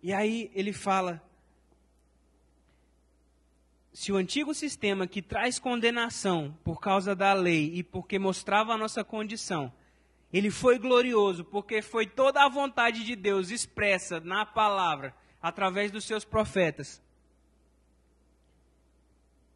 E 0.00 0.12
aí 0.12 0.52
ele 0.54 0.72
fala: 0.72 1.20
se 3.92 4.12
o 4.12 4.16
antigo 4.16 4.54
sistema 4.54 5.08
que 5.08 5.20
traz 5.20 5.58
condenação 5.58 6.56
por 6.62 6.80
causa 6.80 7.12
da 7.16 7.32
lei 7.32 7.72
e 7.74 7.82
porque 7.82 8.20
mostrava 8.20 8.72
a 8.72 8.78
nossa 8.78 9.02
condição 9.02 9.72
ele 10.32 10.50
foi 10.50 10.78
glorioso 10.78 11.44
porque 11.44 11.82
foi 11.82 12.06
toda 12.06 12.42
a 12.42 12.48
vontade 12.48 13.04
de 13.04 13.14
Deus 13.14 13.50
expressa 13.50 14.18
na 14.20 14.46
palavra, 14.46 15.14
através 15.40 15.90
dos 15.90 16.04
seus 16.04 16.24
profetas. 16.24 17.02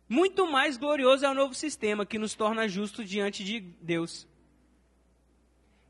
Muito 0.08 0.46
mais 0.50 0.76
glorioso 0.76 1.24
é 1.24 1.30
o 1.30 1.34
novo 1.34 1.54
sistema 1.54 2.04
que 2.04 2.18
nos 2.18 2.34
torna 2.34 2.68
justos 2.68 3.08
diante 3.08 3.42
de 3.42 3.60
Deus. 3.60 4.28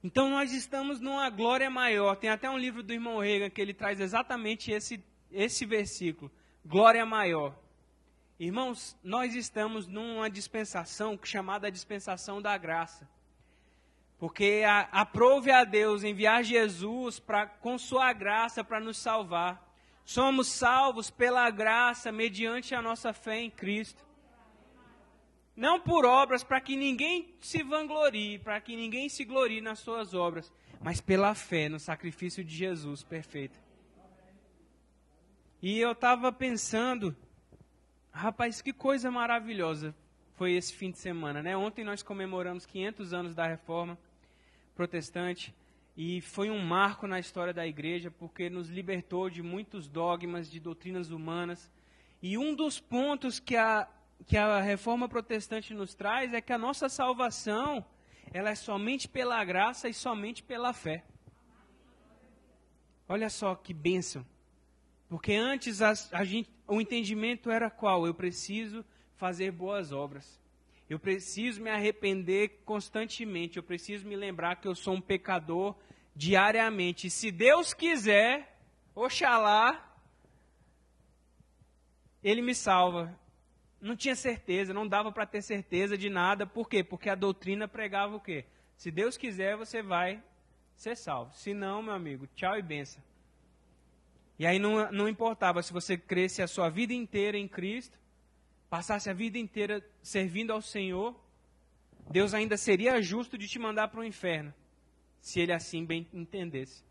Então 0.02 0.31
nós 0.31 0.52
estamos 0.52 1.00
numa 1.00 1.28
glória 1.28 1.69
maior. 1.69 2.14
Tem 2.16 2.31
até 2.31 2.49
um 2.49 2.57
livro 2.57 2.83
do 2.83 2.93
irmão 2.93 3.19
Reagan 3.19 3.50
que 3.50 3.61
ele 3.61 3.75
traz 3.75 4.00
exatamente 4.00 4.71
esse, 4.71 5.05
esse 5.33 5.66
versículo: 5.66 6.31
glória 6.64 7.05
maior. 7.05 7.59
Irmãos, 8.38 8.97
nós 9.02 9.35
estamos 9.35 9.87
numa 9.87 10.31
dispensação 10.31 11.19
chamada 11.23 11.71
dispensação 11.71 12.40
da 12.40 12.57
graça. 12.57 13.09
Porque 14.18 14.62
aprove 14.92 15.50
a 15.50 15.64
Deus 15.64 16.02
enviar 16.02 16.42
Jesus 16.42 17.18
pra, 17.18 17.46
com 17.46 17.76
sua 17.76 18.12
graça 18.12 18.64
para 18.64 18.80
nos 18.80 18.96
salvar. 18.96 19.62
Somos 20.04 20.49
salvos 20.49 21.11
pela 21.11 21.50
graça 21.50 22.11
mediante 22.11 22.75
a 22.75 22.80
nossa 22.80 23.12
fé 23.12 23.40
em 23.40 23.50
Cristo. 23.50 24.06
Não 25.54 25.80
por 25.80 26.04
obras 26.04 26.44
para 26.44 26.61
que 26.61 26.76
ninguém 26.76 27.35
se 27.40 27.62
vanglorie, 27.62 28.38
para 28.38 28.61
que 28.61 28.76
ninguém 28.76 29.08
se 29.08 29.25
glorie 29.25 29.61
nas 29.61 29.80
suas 29.80 30.14
obras, 30.14 30.52
mas 30.80 31.00
pela 31.00 31.35
fé 31.35 31.68
no 31.68 31.80
sacrifício 31.80 32.44
de 32.44 32.54
Jesus 32.54 33.02
perfeito. 33.02 33.58
E 35.61 35.78
eu 35.78 35.92
estava 35.92 36.30
pensando, 36.30 37.16
rapaz, 38.12 38.61
que 38.62 38.73
coisa 38.73 39.11
maravilhosa 39.11 39.94
foi 40.35 40.52
esse 40.52 40.75
fim 40.75 40.90
de 40.90 40.99
semana, 40.99 41.42
né? 41.42 41.56
Ontem 41.56 41.85
nós 41.85 42.02
comemoramos 42.02 42.66
500 42.66 43.12
anos 43.14 43.35
da 43.35 43.46
reforma 43.46 43.99
protestante 44.76 45.54
e 45.97 46.21
foi 46.21 46.50
um 46.50 46.59
marco 46.59 47.06
na 47.06 47.18
história 47.18 47.54
da 47.54 47.66
igreja 47.66 48.11
porque 48.11 48.50
nos 48.50 48.68
libertou 48.68 49.30
de 49.30 49.42
muitos 49.42 49.88
dogmas, 49.88 50.50
de 50.50 50.61
doutrinas 50.61 51.11
humanas. 51.11 51.73
E 52.23 52.37
um 52.37 52.54
dos 52.54 52.78
pontos 52.78 53.40
que 53.40 53.56
a, 53.56 53.88
que 54.26 54.37
a 54.37 54.61
reforma 54.61 55.09
protestante 55.09 55.73
nos 55.73 55.95
traz 55.95 56.35
é 56.35 56.40
que 56.40 56.52
a 56.52 56.59
nossa 56.59 56.88
salvação 56.88 57.85
ela 58.33 58.50
é 58.50 58.54
somente 58.54 59.09
pela 59.09 59.42
graça 59.42 59.88
e 59.88 59.95
somente 59.95 60.42
pela 60.42 60.75
fé. 60.75 61.02
Olha 63.09 63.30
só 63.30 63.54
que 63.54 63.73
bênção. 63.73 64.26
Porque 65.09 65.33
antes 65.33 65.80
a, 65.80 65.92
a 66.12 66.25
gente, 66.25 66.50
o 66.66 66.80
entendimento 66.80 67.50
era 67.50 67.71
qual? 67.71 68.06
Eu 68.06 68.12
preciso 68.12 68.85
fazer 69.14 69.50
boas 69.50 69.92
obras. 69.92 70.38
Eu 70.88 70.99
preciso 70.99 71.61
me 71.61 71.71
arrepender 71.71 72.61
constantemente. 72.64 73.57
Eu 73.57 73.62
preciso 73.62 74.07
me 74.07 74.14
lembrar 74.14 74.57
que 74.57 74.69
eu 74.69 74.75
sou 74.75 74.95
um 74.95 75.00
pecador 75.00 75.75
diariamente. 76.14 77.11
Se 77.11 77.31
Deus 77.31 77.75
quiser, 77.75 78.59
oxalá, 78.95 79.99
Ele 82.23 82.40
me 82.40 82.55
salva. 82.55 83.19
Não 83.81 83.97
tinha 83.97 84.16
certeza, 84.16 84.73
não 84.73 84.87
dava 84.87 85.12
para 85.12 85.26
ter 85.26 85.43
certeza 85.43 85.99
de 85.99 86.09
nada. 86.09 86.47
Por 86.47 86.69
quê? 86.69 86.83
Porque 86.83 87.11
a 87.11 87.14
doutrina 87.14 87.69
pregava 87.69 88.16
o 88.16 88.21
quê? 88.21 88.45
Se 88.76 88.90
Deus 88.90 89.16
quiser, 89.16 89.57
você 89.57 89.83
vai 89.83 90.23
ser 90.75 90.97
salvo. 90.97 91.35
Se 91.35 91.52
não, 91.52 91.83
meu 91.83 91.95
amigo, 91.95 92.26
tchau 92.35 92.57
e 92.57 92.62
benção. 92.62 93.02
E 94.38 94.47
aí 94.47 94.59
não, 94.59 94.90
não 94.93 95.09
importava 95.09 95.62
se 95.62 95.73
você 95.73 95.97
cresce 95.97 96.43
a 96.43 96.47
sua 96.47 96.69
vida 96.69 96.93
inteira 96.93 97.38
em 97.38 97.49
Cristo, 97.49 97.99
passasse 98.68 99.08
a 99.08 99.12
vida 99.12 99.38
inteira 99.38 99.85
servindo 100.02 100.52
ao 100.52 100.61
Senhor, 100.61 101.14
Deus 102.11 102.35
ainda 102.35 102.56
seria 102.56 103.00
justo 103.02 103.37
de 103.37 103.49
te 103.49 103.58
mandar 103.58 103.88
para 103.88 104.00
o 104.00 104.04
inferno, 104.04 104.52
se 105.20 105.40
ele 105.40 105.52
assim 105.52 105.85
bem 105.85 106.06
entendesse. 106.12 106.85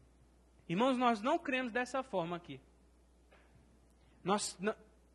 Irmãos, 0.67 0.97
nós 0.97 1.21
não 1.21 1.37
cremos 1.37 1.71
dessa 1.71 2.03
forma 2.03 2.35
aqui. 2.35 2.59
Nós, 4.23 4.57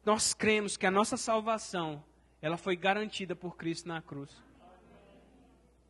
nós 0.05 0.33
cremos 0.33 0.76
que 0.76 0.87
a 0.87 0.90
nossa 0.90 1.17
salvação, 1.17 2.02
ela 2.40 2.57
foi 2.57 2.76
garantida 2.76 3.35
por 3.35 3.57
Cristo 3.57 3.88
na 3.88 4.00
cruz. 4.00 4.31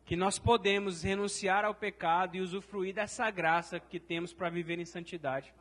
Que 0.05 0.15
nós 0.15 0.39
podemos 0.39 1.03
renunciar 1.03 1.63
ao 1.63 1.75
pecado 1.75 2.35
e 2.35 2.41
usufruir 2.41 2.93
dessa 2.93 3.29
graça 3.29 3.79
que 3.79 3.99
temos 3.99 4.33
para 4.33 4.49
viver 4.49 4.79
em 4.79 4.85
santidade. 4.85 5.53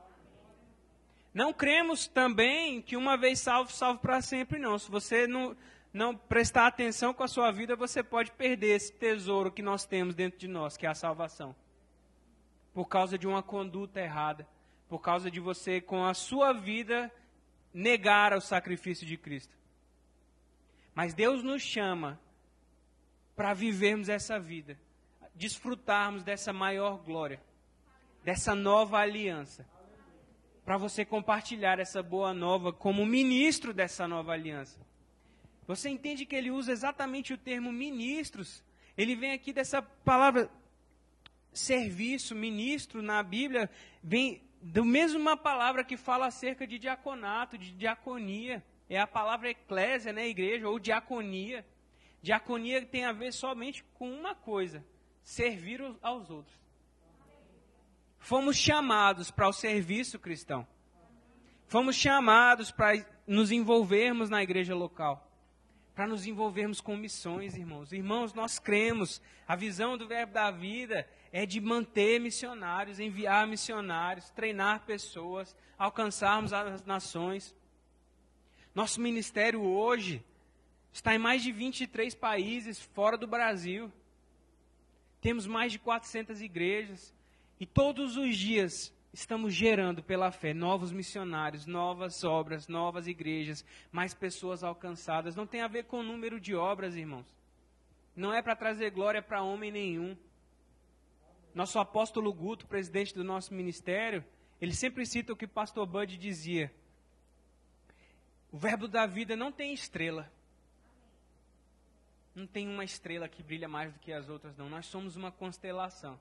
Não 1.32 1.52
cremos 1.52 2.08
também 2.08 2.82
que 2.82 2.96
uma 2.96 3.16
vez 3.16 3.38
salvo, 3.38 3.70
salvo 3.70 4.00
para 4.00 4.20
sempre, 4.20 4.58
não. 4.58 4.76
Se 4.78 4.90
você 4.90 5.26
não, 5.28 5.56
não 5.92 6.16
prestar 6.16 6.66
atenção 6.66 7.14
com 7.14 7.22
a 7.22 7.28
sua 7.28 7.52
vida, 7.52 7.76
você 7.76 8.02
pode 8.02 8.32
perder 8.32 8.74
esse 8.74 8.92
tesouro 8.92 9.52
que 9.52 9.62
nós 9.62 9.86
temos 9.86 10.14
dentro 10.14 10.38
de 10.38 10.48
nós, 10.48 10.76
que 10.76 10.86
é 10.86 10.88
a 10.88 10.94
salvação. 10.94 11.54
Por 12.74 12.86
causa 12.86 13.16
de 13.16 13.28
uma 13.28 13.42
conduta 13.42 14.00
errada. 14.00 14.46
Por 14.88 14.98
causa 14.98 15.30
de 15.30 15.38
você, 15.38 15.80
com 15.80 16.04
a 16.04 16.14
sua 16.14 16.52
vida, 16.52 17.12
negar 17.72 18.32
o 18.32 18.40
sacrifício 18.40 19.06
de 19.06 19.16
Cristo. 19.16 19.56
Mas 20.92 21.14
Deus 21.14 21.44
nos 21.44 21.62
chama 21.62 22.20
para 23.36 23.54
vivermos 23.54 24.08
essa 24.08 24.38
vida, 24.38 24.76
desfrutarmos 25.32 26.24
dessa 26.24 26.52
maior 26.52 26.98
glória, 26.98 27.40
dessa 28.24 28.52
nova 28.52 28.98
aliança 28.98 29.64
para 30.70 30.78
você 30.78 31.04
compartilhar 31.04 31.80
essa 31.80 32.00
boa 32.00 32.32
nova 32.32 32.72
como 32.72 33.04
ministro 33.04 33.74
dessa 33.74 34.06
nova 34.06 34.34
aliança. 34.34 34.78
Você 35.66 35.88
entende 35.88 36.24
que 36.24 36.36
ele 36.36 36.48
usa 36.48 36.70
exatamente 36.70 37.32
o 37.32 37.36
termo 37.36 37.72
ministros? 37.72 38.62
Ele 38.96 39.16
vem 39.16 39.32
aqui 39.32 39.52
dessa 39.52 39.82
palavra 39.82 40.48
serviço, 41.52 42.36
ministro 42.36 43.02
na 43.02 43.20
Bíblia, 43.20 43.68
vem 44.00 44.44
da 44.62 44.84
mesma 44.84 45.36
palavra 45.36 45.82
que 45.82 45.96
fala 45.96 46.26
acerca 46.26 46.64
de 46.68 46.78
diaconato, 46.78 47.58
de 47.58 47.72
diaconia. 47.72 48.64
É 48.88 49.00
a 49.00 49.08
palavra 49.08 49.50
eclésia, 49.50 50.12
né, 50.12 50.28
igreja, 50.28 50.68
ou 50.68 50.78
diaconia. 50.78 51.66
Diaconia 52.22 52.86
tem 52.86 53.04
a 53.04 53.10
ver 53.12 53.32
somente 53.32 53.82
com 53.94 54.08
uma 54.08 54.36
coisa: 54.36 54.86
servir 55.24 55.82
aos 56.00 56.30
outros. 56.30 56.59
Fomos 58.20 58.56
chamados 58.56 59.30
para 59.30 59.48
o 59.48 59.52
serviço 59.52 60.18
cristão. 60.18 60.66
Fomos 61.66 61.96
chamados 61.96 62.70
para 62.70 63.04
nos 63.26 63.50
envolvermos 63.50 64.28
na 64.28 64.42
igreja 64.42 64.74
local. 64.74 65.26
Para 65.94 66.06
nos 66.06 66.26
envolvermos 66.26 66.80
com 66.80 66.96
missões, 66.96 67.56
irmãos. 67.56 67.92
Irmãos, 67.92 68.34
nós 68.34 68.58
cremos. 68.58 69.20
A 69.48 69.56
visão 69.56 69.96
do 69.96 70.06
Verbo 70.06 70.34
da 70.34 70.50
Vida 70.50 71.08
é 71.32 71.46
de 71.46 71.60
manter 71.60 72.20
missionários, 72.20 73.00
enviar 73.00 73.46
missionários, 73.46 74.30
treinar 74.30 74.84
pessoas, 74.84 75.56
alcançarmos 75.78 76.52
as 76.52 76.84
nações. 76.84 77.56
Nosso 78.74 79.00
ministério 79.00 79.62
hoje 79.62 80.24
está 80.92 81.14
em 81.14 81.18
mais 81.18 81.42
de 81.42 81.50
23 81.52 82.14
países 82.14 82.80
fora 82.80 83.16
do 83.16 83.26
Brasil. 83.26 83.90
Temos 85.20 85.46
mais 85.46 85.72
de 85.72 85.78
400 85.78 86.40
igrejas. 86.42 87.14
E 87.60 87.66
todos 87.66 88.16
os 88.16 88.38
dias 88.38 88.90
estamos 89.12 89.52
gerando 89.52 90.02
pela 90.02 90.32
fé 90.32 90.54
novos 90.54 90.90
missionários, 90.90 91.66
novas 91.66 92.24
obras, 92.24 92.66
novas 92.66 93.06
igrejas, 93.06 93.62
mais 93.92 94.14
pessoas 94.14 94.64
alcançadas. 94.64 95.36
Não 95.36 95.46
tem 95.46 95.60
a 95.60 95.68
ver 95.68 95.84
com 95.84 96.00
o 96.00 96.02
número 96.02 96.40
de 96.40 96.54
obras, 96.54 96.96
irmãos. 96.96 97.26
Não 98.16 98.32
é 98.32 98.40
para 98.40 98.56
trazer 98.56 98.90
glória 98.90 99.20
para 99.20 99.42
homem 99.42 99.70
nenhum. 99.70 100.16
Nosso 101.54 101.78
apóstolo 101.78 102.32
Guto, 102.32 102.66
presidente 102.66 103.14
do 103.14 103.22
nosso 103.22 103.52
ministério, 103.52 104.24
ele 104.58 104.72
sempre 104.72 105.04
cita 105.04 105.34
o 105.34 105.36
que 105.36 105.44
o 105.44 105.48
pastor 105.48 105.86
Bud 105.86 106.16
dizia. 106.16 106.72
O 108.50 108.56
verbo 108.56 108.88
da 108.88 109.06
vida 109.06 109.36
não 109.36 109.52
tem 109.52 109.74
estrela. 109.74 110.32
Não 112.34 112.46
tem 112.46 112.66
uma 112.68 112.84
estrela 112.84 113.28
que 113.28 113.42
brilha 113.42 113.68
mais 113.68 113.92
do 113.92 113.98
que 113.98 114.12
as 114.12 114.30
outras, 114.30 114.56
não. 114.56 114.70
Nós 114.70 114.86
somos 114.86 115.14
uma 115.14 115.30
constelação. 115.30 116.18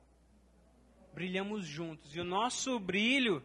Brilhamos 1.20 1.66
juntos. 1.66 2.16
E 2.16 2.22
o 2.22 2.24
nosso 2.24 2.80
brilho 2.80 3.44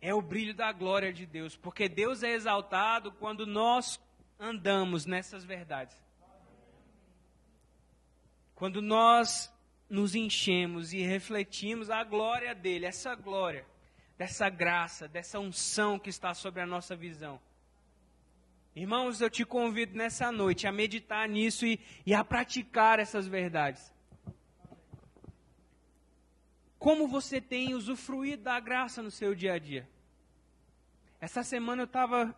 é 0.00 0.14
o 0.14 0.22
brilho 0.22 0.54
da 0.54 0.72
glória 0.72 1.12
de 1.12 1.26
Deus. 1.26 1.54
Porque 1.58 1.90
Deus 1.90 2.22
é 2.22 2.30
exaltado 2.30 3.12
quando 3.12 3.46
nós 3.46 4.00
andamos 4.40 5.04
nessas 5.04 5.44
verdades. 5.44 5.94
Quando 8.54 8.80
nós 8.80 9.52
nos 9.90 10.14
enchemos 10.14 10.94
e 10.94 11.02
refletimos 11.02 11.90
a 11.90 12.02
glória 12.02 12.54
dele, 12.54 12.86
essa 12.86 13.14
glória, 13.14 13.66
dessa 14.16 14.48
graça, 14.48 15.06
dessa 15.06 15.38
unção 15.38 15.98
que 15.98 16.08
está 16.08 16.32
sobre 16.32 16.62
a 16.62 16.66
nossa 16.66 16.96
visão. 16.96 17.38
Irmãos, 18.74 19.20
eu 19.20 19.28
te 19.28 19.44
convido 19.44 19.94
nessa 19.94 20.32
noite 20.32 20.66
a 20.66 20.72
meditar 20.72 21.28
nisso 21.28 21.66
e, 21.66 21.78
e 22.06 22.14
a 22.14 22.24
praticar 22.24 22.98
essas 22.98 23.28
verdades. 23.28 23.94
Como 26.78 27.08
você 27.08 27.40
tem 27.40 27.74
usufruído 27.74 28.42
da 28.42 28.60
graça 28.60 29.02
no 29.02 29.10
seu 29.10 29.34
dia 29.34 29.54
a 29.54 29.58
dia? 29.58 29.88
Essa 31.20 31.42
semana 31.42 31.82
eu 31.82 31.86
estava 31.86 32.36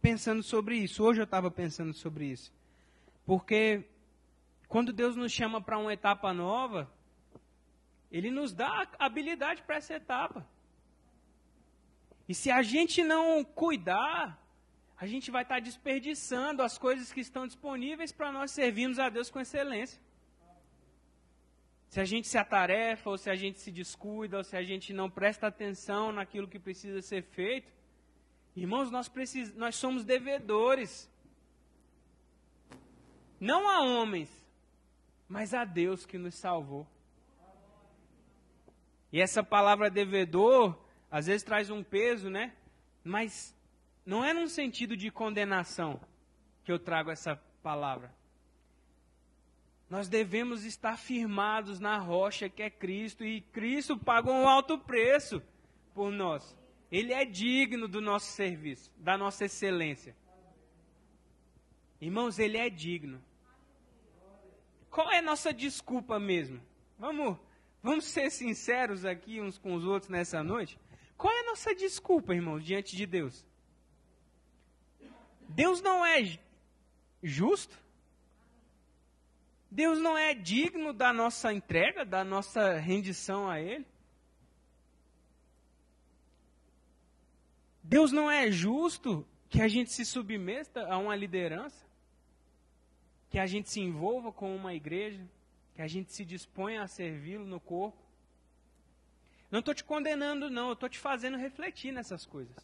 pensando 0.00 0.42
sobre 0.42 0.76
isso, 0.76 1.04
hoje 1.04 1.20
eu 1.20 1.24
estava 1.24 1.50
pensando 1.50 1.92
sobre 1.92 2.26
isso. 2.26 2.52
Porque 3.26 3.84
quando 4.66 4.92
Deus 4.92 5.16
nos 5.16 5.32
chama 5.32 5.60
para 5.60 5.78
uma 5.78 5.92
etapa 5.92 6.32
nova, 6.32 6.90
Ele 8.10 8.30
nos 8.30 8.54
dá 8.54 8.88
habilidade 8.98 9.62
para 9.62 9.76
essa 9.76 9.94
etapa. 9.94 10.46
E 12.28 12.34
se 12.34 12.50
a 12.50 12.62
gente 12.62 13.02
não 13.02 13.44
cuidar, 13.44 14.42
a 14.96 15.06
gente 15.06 15.30
vai 15.30 15.42
estar 15.42 15.60
desperdiçando 15.60 16.62
as 16.62 16.76
coisas 16.76 17.12
que 17.12 17.20
estão 17.20 17.46
disponíveis 17.46 18.12
para 18.12 18.32
nós 18.32 18.50
servirmos 18.50 18.98
a 18.98 19.08
Deus 19.08 19.30
com 19.30 19.40
excelência. 19.40 20.00
Se 21.88 22.00
a 22.00 22.04
gente 22.04 22.28
se 22.28 22.36
atarefa, 22.36 23.08
ou 23.08 23.16
se 23.16 23.30
a 23.30 23.34
gente 23.34 23.58
se 23.58 23.70
descuida, 23.70 24.36
ou 24.36 24.44
se 24.44 24.56
a 24.56 24.62
gente 24.62 24.92
não 24.92 25.08
presta 25.08 25.46
atenção 25.46 26.12
naquilo 26.12 26.46
que 26.46 26.58
precisa 26.58 27.00
ser 27.00 27.22
feito, 27.22 27.72
irmãos, 28.54 28.90
nós, 28.90 29.08
precis... 29.08 29.54
nós 29.54 29.76
somos 29.76 30.04
devedores. 30.04 31.10
Não 33.40 33.68
a 33.68 33.80
homens, 33.80 34.30
mas 35.26 35.54
a 35.54 35.64
Deus 35.64 36.04
que 36.04 36.18
nos 36.18 36.34
salvou. 36.34 36.86
E 39.10 39.22
essa 39.22 39.42
palavra 39.42 39.90
devedor, 39.90 40.78
às 41.10 41.26
vezes 41.26 41.42
traz 41.42 41.70
um 41.70 41.82
peso, 41.82 42.28
né? 42.28 42.54
Mas 43.02 43.56
não 44.04 44.22
é 44.22 44.34
num 44.34 44.46
sentido 44.46 44.94
de 44.94 45.10
condenação 45.10 45.98
que 46.64 46.70
eu 46.70 46.78
trago 46.78 47.10
essa 47.10 47.36
palavra. 47.62 48.17
Nós 49.88 50.08
devemos 50.08 50.64
estar 50.64 50.98
firmados 50.98 51.80
na 51.80 51.96
rocha 51.98 52.48
que 52.48 52.62
é 52.62 52.68
Cristo, 52.68 53.24
e 53.24 53.40
Cristo 53.40 53.96
pagou 53.96 54.34
um 54.34 54.46
alto 54.46 54.78
preço 54.78 55.42
por 55.94 56.10
nós. 56.10 56.56
Ele 56.92 57.12
é 57.12 57.24
digno 57.24 57.88
do 57.88 58.00
nosso 58.00 58.30
serviço, 58.32 58.90
da 58.98 59.16
nossa 59.16 59.46
excelência. 59.46 60.14
Irmãos, 62.00 62.38
ele 62.38 62.58
é 62.58 62.68
digno. 62.68 63.22
Qual 64.90 65.10
é 65.10 65.18
a 65.18 65.22
nossa 65.22 65.52
desculpa 65.52 66.18
mesmo? 66.18 66.60
Vamos, 66.98 67.36
vamos 67.82 68.04
ser 68.04 68.30
sinceros 68.30 69.04
aqui 69.04 69.40
uns 69.40 69.58
com 69.58 69.74
os 69.74 69.84
outros 69.84 70.10
nessa 70.10 70.42
noite. 70.42 70.78
Qual 71.16 71.32
é 71.32 71.40
a 71.40 71.46
nossa 71.46 71.74
desculpa, 71.74 72.34
irmãos, 72.34 72.64
diante 72.64 72.94
de 72.94 73.06
Deus? 73.06 73.44
Deus 75.48 75.80
não 75.80 76.04
é 76.04 76.38
justo? 77.22 77.76
Deus 79.70 79.98
não 79.98 80.16
é 80.16 80.34
digno 80.34 80.92
da 80.92 81.12
nossa 81.12 81.52
entrega, 81.52 82.04
da 82.04 82.24
nossa 82.24 82.74
rendição 82.74 83.48
a 83.48 83.60
Ele? 83.60 83.86
Deus 87.82 88.12
não 88.12 88.30
é 88.30 88.50
justo 88.50 89.26
que 89.48 89.62
a 89.62 89.68
gente 89.68 89.92
se 89.92 90.04
submeta 90.04 90.86
a 90.86 90.98
uma 90.98 91.16
liderança? 91.16 91.88
que 93.30 93.38
a 93.38 93.46
gente 93.46 93.68
se 93.68 93.80
envolva 93.80 94.32
com 94.32 94.54
uma 94.54 94.74
igreja, 94.74 95.24
que 95.74 95.82
a 95.82 95.86
gente 95.86 96.12
se 96.12 96.24
disponha 96.24 96.82
a 96.82 96.88
servi-lo 96.88 97.44
no 97.44 97.60
corpo. 97.60 97.98
Não 99.50 99.60
estou 99.60 99.74
te 99.74 99.84
condenando, 99.84 100.50
não, 100.50 100.68
eu 100.68 100.72
estou 100.74 100.88
te 100.88 100.98
fazendo 100.98 101.36
refletir 101.36 101.92
nessas 101.92 102.24
coisas. 102.26 102.56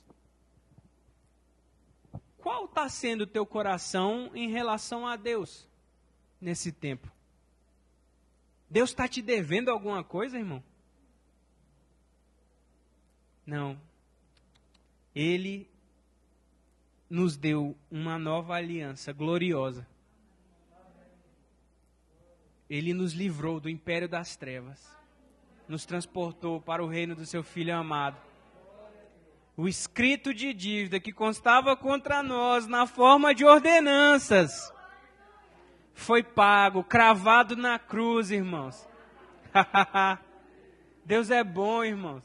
Qual 2.39 2.67
está 2.67 2.89
sendo 2.89 3.23
o 3.23 3.27
teu 3.27 3.47
coração 3.47 4.31
em 4.35 4.51
relação 4.51 5.07
a 5.07 5.17
Deus 5.17 5.67
nesse 6.45 6.71
tempo? 6.71 7.11
Deus 8.71 8.91
está 8.91 9.09
te 9.09 9.21
devendo 9.21 9.71
alguma 9.71 10.05
coisa, 10.05 10.39
irmão? 10.39 10.63
Não. 13.45 13.81
Ele 15.15 15.69
nos 17.11 17.37
deu 17.37 17.77
uma 17.91 18.19
nova 18.19 18.55
aliança 18.55 19.13
gloriosa 19.13 19.87
ele 22.69 22.95
nos 22.95 23.13
livrou 23.13 23.61
do 23.61 23.69
império 23.69 24.09
das 24.09 24.37
trevas, 24.37 24.85
nos 25.69 25.85
transportou 25.85 26.61
para 26.61 26.83
o 26.83 26.89
reino 26.89 27.15
do 27.15 27.27
seu 27.27 27.43
Filho 27.43 27.75
amado. 27.75 28.17
O 29.57 29.69
escrito 29.69 30.35
de 30.35 30.53
dívida 30.53 30.99
que 30.99 31.13
constava 31.13 31.77
contra 31.77 32.23
nós 32.23 32.67
na 32.67 32.87
forma 32.87 33.33
de 33.33 33.45
ordenanças 33.45 34.74
foi 35.95 36.23
pago, 36.23 36.83
cravado 36.83 37.57
na 37.57 37.79
cruz, 37.79 38.31
irmãos. 38.31 38.87
Deus 41.05 41.31
é 41.31 41.43
bom, 41.45 41.85
irmãos. 41.85 42.25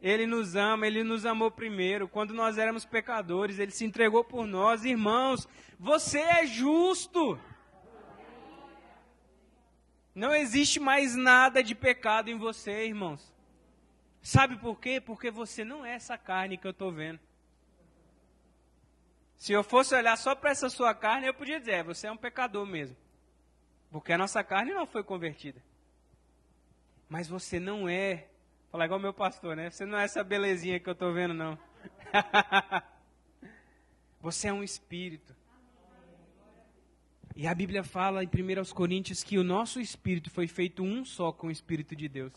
Ele 0.00 0.26
nos 0.26 0.54
ama, 0.56 0.86
ele 0.86 1.02
nos 1.02 1.24
amou 1.24 1.50
primeiro. 1.50 2.08
Quando 2.08 2.34
nós 2.34 2.58
éramos 2.58 2.84
pecadores, 2.84 3.58
ele 3.58 3.70
se 3.70 3.84
entregou 3.84 4.24
por 4.24 4.46
nós. 4.46 4.84
Irmãos, 4.84 5.48
você 5.78 6.18
é 6.18 6.46
justo. 6.46 7.38
Não 10.14 10.34
existe 10.34 10.78
mais 10.78 11.16
nada 11.16 11.62
de 11.62 11.74
pecado 11.74 12.30
em 12.30 12.38
você, 12.38 12.86
irmãos. 12.86 13.32
Sabe 14.22 14.56
por 14.56 14.78
quê? 14.78 15.00
Porque 15.00 15.30
você 15.30 15.64
não 15.64 15.84
é 15.84 15.94
essa 15.94 16.16
carne 16.16 16.56
que 16.56 16.66
eu 16.66 16.70
estou 16.70 16.90
vendo. 16.92 17.20
Se 19.36 19.52
eu 19.52 19.62
fosse 19.62 19.94
olhar 19.94 20.16
só 20.16 20.34
para 20.34 20.50
essa 20.50 20.68
sua 20.68 20.94
carne, 20.94 21.26
eu 21.26 21.34
podia 21.34 21.58
dizer, 21.58 21.72
é, 21.72 21.82
você 21.82 22.06
é 22.06 22.12
um 22.12 22.16
pecador 22.16 22.66
mesmo. 22.66 22.96
Porque 23.90 24.12
a 24.12 24.18
nossa 24.18 24.42
carne 24.42 24.72
não 24.72 24.86
foi 24.86 25.04
convertida. 25.04 25.62
Mas 27.08 27.28
você 27.28 27.60
não 27.60 27.88
é, 27.88 28.26
falar 28.70 28.86
igual 28.86 28.98
meu 28.98 29.12
pastor, 29.12 29.54
né? 29.54 29.70
Você 29.70 29.84
não 29.84 29.98
é 29.98 30.04
essa 30.04 30.24
belezinha 30.24 30.80
que 30.80 30.88
eu 30.88 30.94
estou 30.94 31.12
vendo, 31.12 31.34
não. 31.34 31.58
você 34.20 34.48
é 34.48 34.52
um 34.52 34.62
espírito. 34.62 35.34
E 37.36 37.48
a 37.48 37.54
Bíblia 37.54 37.82
fala 37.82 38.22
em 38.22 38.28
1 38.28 38.72
Coríntios 38.72 39.24
que 39.24 39.38
o 39.38 39.44
nosso 39.44 39.80
espírito 39.80 40.30
foi 40.30 40.46
feito 40.46 40.84
um 40.84 41.04
só 41.04 41.32
com 41.32 41.48
o 41.48 41.50
Espírito 41.50 41.96
de 41.96 42.08
Deus. 42.08 42.32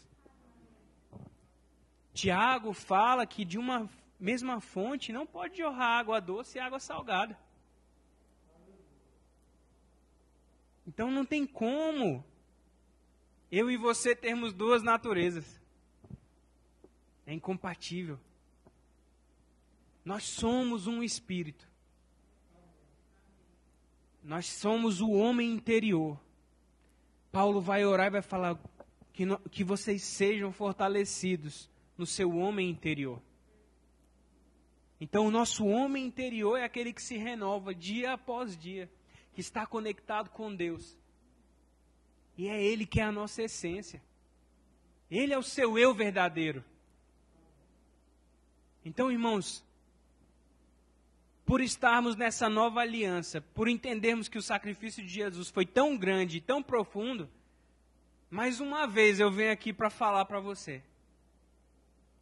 Tiago 2.13 2.73
fala 2.73 3.23
que 3.27 3.45
de 3.45 3.59
uma 3.59 3.87
mesma 4.19 4.59
fonte 4.59 5.11
não 5.11 5.25
pode 5.25 5.57
jorrar 5.57 5.99
água 5.99 6.19
doce 6.19 6.57
e 6.57 6.61
água 6.61 6.79
salgada. 6.79 7.37
Então 10.85 11.11
não 11.11 11.25
tem 11.25 11.45
como 11.45 12.23
eu 13.51 13.69
e 13.69 13.77
você 13.77 14.15
termos 14.15 14.53
duas 14.53 14.81
naturezas. 14.81 15.59
É 17.25 17.33
incompatível. 17.33 18.19
Nós 20.03 20.23
somos 20.23 20.87
um 20.87 21.03
espírito. 21.03 21.67
Nós 24.23 24.45
somos 24.45 25.01
o 25.01 25.11
homem 25.11 25.51
interior. 25.51 26.19
Paulo 27.31 27.59
vai 27.59 27.85
orar 27.85 28.07
e 28.07 28.11
vai 28.11 28.21
falar 28.21 28.57
que, 29.11 29.25
no, 29.25 29.37
que 29.49 29.63
vocês 29.63 30.03
sejam 30.03 30.51
fortalecidos 30.51 31.69
no 31.97 32.05
seu 32.05 32.35
homem 32.35 32.69
interior. 32.69 33.21
Então, 34.99 35.27
o 35.27 35.31
nosso 35.31 35.65
homem 35.65 36.05
interior 36.05 36.57
é 36.57 36.63
aquele 36.63 36.91
que 36.91 37.01
se 37.01 37.17
renova 37.17 37.73
dia 37.73 38.13
após 38.13 38.57
dia, 38.57 38.89
que 39.33 39.41
está 39.41 39.65
conectado 39.65 40.29
com 40.29 40.53
Deus. 40.53 40.97
E 42.37 42.47
é 42.47 42.61
Ele 42.61 42.85
que 42.85 42.99
é 42.99 43.03
a 43.03 43.11
nossa 43.11 43.43
essência. 43.43 44.01
Ele 45.09 45.33
é 45.33 45.37
o 45.37 45.43
seu 45.43 45.77
eu 45.77 45.93
verdadeiro. 45.93 46.63
Então, 48.83 49.11
irmãos, 49.11 49.63
por 51.45 51.61
estarmos 51.61 52.15
nessa 52.15 52.49
nova 52.49 52.81
aliança, 52.81 53.39
por 53.39 53.67
entendermos 53.67 54.27
que 54.27 54.37
o 54.37 54.41
sacrifício 54.41 55.03
de 55.03 55.09
Jesus 55.09 55.49
foi 55.49 55.65
tão 55.65 55.95
grande 55.95 56.37
e 56.37 56.41
tão 56.41 56.61
profundo, 56.61 57.29
mais 58.29 58.59
uma 58.59 58.85
vez 58.85 59.19
eu 59.19 59.31
venho 59.31 59.51
aqui 59.51 59.71
para 59.71 59.89
falar 59.89 60.25
para 60.25 60.39
você. 60.39 60.83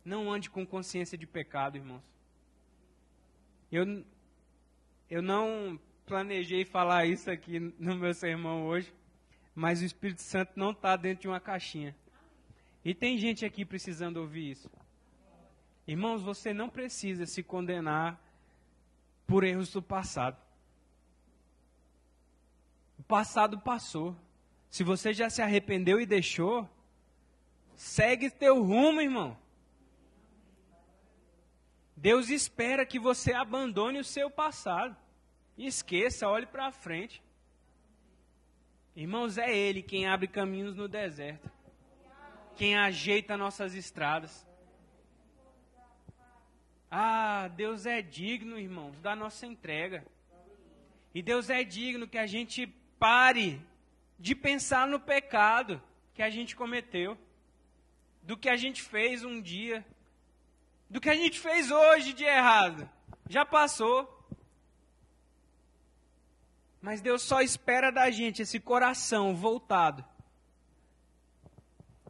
Não 0.04 0.32
ande 0.32 0.50
com 0.50 0.66
consciência 0.66 1.18
de 1.18 1.26
pecado, 1.26 1.78
irmãos. 1.78 2.15
Eu, 3.72 4.04
eu 5.10 5.22
não 5.22 5.80
planejei 6.06 6.64
falar 6.64 7.06
isso 7.06 7.30
aqui 7.30 7.60
no 7.60 7.96
meu 7.96 8.14
sermão 8.14 8.66
hoje, 8.68 8.94
mas 9.54 9.82
o 9.82 9.86
Espírito 9.86 10.22
Santo 10.22 10.54
não 10.56 10.72
está 10.72 10.96
dentro 10.96 11.24
de 11.24 11.28
uma 11.28 11.40
caixinha. 11.40 11.96
E 12.84 12.94
tem 12.94 13.18
gente 13.18 13.46
aqui 13.46 13.66
precisando 13.66 14.18
ouvir 14.18 14.52
isso. 14.52 14.70
Irmãos, 15.88 16.22
você 16.22 16.54
não 16.54 16.70
precisa 16.70 17.26
se 17.26 17.42
condenar 17.42 18.20
por 19.26 19.44
erros 19.44 19.72
do 19.72 19.82
passado. 19.82 20.38
O 23.00 23.04
passado 23.04 23.60
passou. 23.60 24.16
Se 24.70 24.84
você 24.84 25.14
já 25.14 25.30
se 25.30 25.42
arrependeu 25.42 26.00
e 26.00 26.06
deixou, 26.06 26.70
segue 27.76 28.30
teu 28.30 28.64
rumo, 28.64 29.02
irmão. 29.02 29.38
Deus 32.06 32.30
espera 32.30 32.86
que 32.86 33.00
você 33.00 33.34
abandone 33.34 33.98
o 33.98 34.04
seu 34.04 34.30
passado. 34.30 34.96
Esqueça, 35.58 36.30
olhe 36.30 36.46
para 36.46 36.72
frente. 36.72 37.20
Irmãos, 38.96 39.40
é 39.40 39.52
Ele 39.52 39.82
quem 39.82 40.06
abre 40.06 40.28
caminhos 40.28 40.76
no 40.76 40.88
deserto, 40.88 41.50
quem 42.56 42.78
ajeita 42.78 43.36
nossas 43.36 43.74
estradas. 43.74 44.46
Ah, 46.92 47.48
Deus 47.48 47.88
é 47.88 48.04
digno, 48.04 48.60
irmãos, 48.60 49.00
da 49.00 49.16
nossa 49.16 49.48
entrega. 49.48 50.06
E 51.12 51.24
Deus 51.24 51.50
é 51.50 51.64
digno 51.64 52.08
que 52.08 52.20
a 52.20 52.28
gente 52.28 52.68
pare 53.00 53.60
de 54.20 54.36
pensar 54.36 54.88
no 54.88 55.00
pecado 55.00 55.82
que 56.14 56.22
a 56.22 56.30
gente 56.30 56.56
cometeu, 56.56 57.18
do 58.22 58.38
que 58.38 58.48
a 58.48 58.56
gente 58.56 58.84
fez 58.84 59.26
um 59.26 59.42
dia, 59.42 59.84
do 60.90 61.02
que 61.02 61.10
a 61.10 61.16
gente 61.16 61.40
fez 61.40 61.72
hoje 61.72 62.14
de 62.14 62.24
errado. 62.24 62.90
Já 63.30 63.46
passou. 63.46 64.12
Mas 66.82 67.02
Deus 67.02 67.22
só 67.24 67.42
espera 67.42 67.92
da 67.92 68.12
gente 68.12 68.42
esse 68.42 68.60
coração 68.60 69.36
voltado 69.36 70.06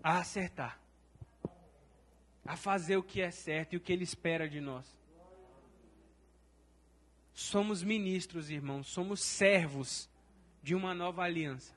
a 0.04 0.20
acertar 0.20 0.80
a 2.46 2.56
fazer 2.56 2.96
o 2.96 3.04
que 3.04 3.22
é 3.22 3.32
certo 3.32 3.74
e 3.74 3.78
o 3.78 3.80
que 3.80 3.92
Ele 3.92 4.04
espera 4.04 4.48
de 4.48 4.62
nós. 4.62 4.86
Somos 7.34 7.82
ministros, 7.82 8.50
irmãos, 8.50 8.88
somos 8.88 9.20
servos 9.20 10.08
de 10.62 10.76
uma 10.76 10.94
nova 10.94 11.24
aliança. 11.24 11.74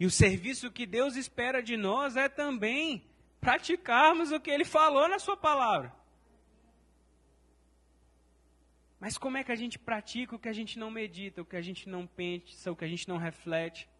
E 0.00 0.06
o 0.06 0.10
serviço 0.10 0.70
que 0.70 0.86
Deus 0.86 1.14
espera 1.14 1.62
de 1.62 1.76
nós 1.76 2.16
é 2.16 2.28
também 2.28 3.06
praticarmos 3.42 4.30
o 4.30 4.38
que 4.38 4.52
Ele 4.52 4.64
falou 4.64 5.08
na 5.08 5.18
Sua 5.18 5.36
palavra. 5.36 5.92
Mas 9.00 9.18
como 9.18 9.36
é 9.36 9.42
que 9.42 9.50
a 9.50 9.56
gente 9.56 9.80
pratica 9.80 10.36
o 10.36 10.38
que 10.38 10.48
a 10.48 10.52
gente 10.52 10.78
não 10.78 10.88
medita, 10.88 11.42
o 11.42 11.44
que 11.44 11.56
a 11.56 11.60
gente 11.60 11.88
não 11.88 12.06
pensa, 12.06 12.70
o 12.70 12.76
que 12.76 12.84
a 12.84 12.88
gente 12.88 13.08
não 13.08 13.16
reflete? 13.16 13.90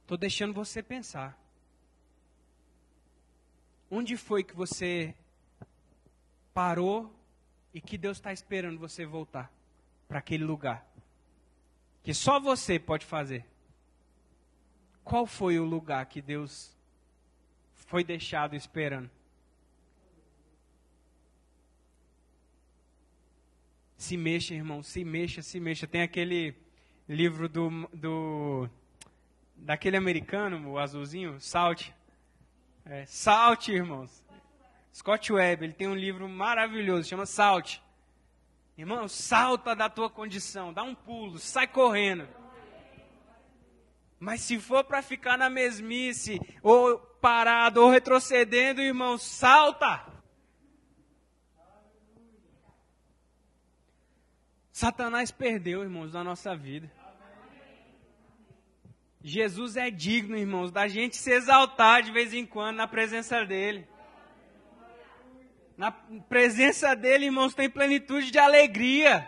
Estou 0.00 0.16
deixando 0.16 0.54
você 0.54 0.82
pensar. 0.82 1.38
Onde 3.90 4.16
foi 4.16 4.42
que 4.42 4.56
você 4.56 5.14
parou 6.54 7.14
e 7.74 7.80
que 7.80 7.98
Deus 7.98 8.16
está 8.16 8.32
esperando 8.32 8.78
você 8.78 9.04
voltar 9.04 9.52
para 10.08 10.18
aquele 10.18 10.44
lugar? 10.44 10.86
Que 12.02 12.14
só 12.14 12.40
você 12.40 12.78
pode 12.78 13.04
fazer. 13.04 13.44
Qual 15.08 15.24
foi 15.24 15.58
o 15.58 15.64
lugar 15.64 16.04
que 16.04 16.20
Deus 16.20 16.70
foi 17.72 18.04
deixado 18.04 18.54
esperando? 18.54 19.10
Se 23.96 24.18
mexa, 24.18 24.52
irmão, 24.52 24.82
se 24.82 25.02
mexa, 25.04 25.40
se 25.40 25.58
mexa. 25.58 25.86
Tem 25.86 26.02
aquele 26.02 26.54
livro 27.08 27.48
do, 27.48 27.88
do 27.90 28.68
daquele 29.56 29.96
americano, 29.96 30.72
o 30.72 30.78
azulzinho, 30.78 31.40
Salt. 31.40 31.88
É, 32.84 33.06
Salt, 33.06 33.68
irmãos. 33.68 34.22
Scott 34.92 35.32
Webb, 35.32 35.64
ele 35.64 35.72
tem 35.72 35.88
um 35.88 35.96
livro 35.96 36.28
maravilhoso, 36.28 37.08
chama 37.08 37.24
Salt. 37.24 37.78
Irmão, 38.76 39.08
salta 39.08 39.74
da 39.74 39.88
tua 39.88 40.10
condição, 40.10 40.70
dá 40.70 40.82
um 40.82 40.94
pulo, 40.94 41.38
sai 41.38 41.66
correndo. 41.66 42.28
Mas 44.18 44.40
se 44.40 44.58
for 44.58 44.84
para 44.84 45.02
ficar 45.02 45.38
na 45.38 45.48
mesmice, 45.48 46.40
ou 46.62 46.98
parado, 46.98 47.82
ou 47.82 47.90
retrocedendo, 47.90 48.80
irmão, 48.80 49.16
salta. 49.16 50.04
Satanás 54.72 55.30
perdeu, 55.30 55.82
irmãos, 55.82 56.12
na 56.12 56.22
nossa 56.22 56.56
vida. 56.56 56.90
Jesus 59.20 59.76
é 59.76 59.90
digno, 59.90 60.36
irmãos, 60.36 60.70
da 60.70 60.86
gente 60.86 61.16
se 61.16 61.30
exaltar 61.30 62.02
de 62.02 62.12
vez 62.12 62.32
em 62.32 62.46
quando 62.46 62.76
na 62.76 62.86
presença 62.86 63.44
dele. 63.44 63.86
Na 65.76 65.92
presença 65.92 66.94
dele, 66.94 67.26
irmãos, 67.26 67.54
tem 67.54 67.68
plenitude 67.68 68.30
de 68.30 68.38
alegria. 68.38 69.26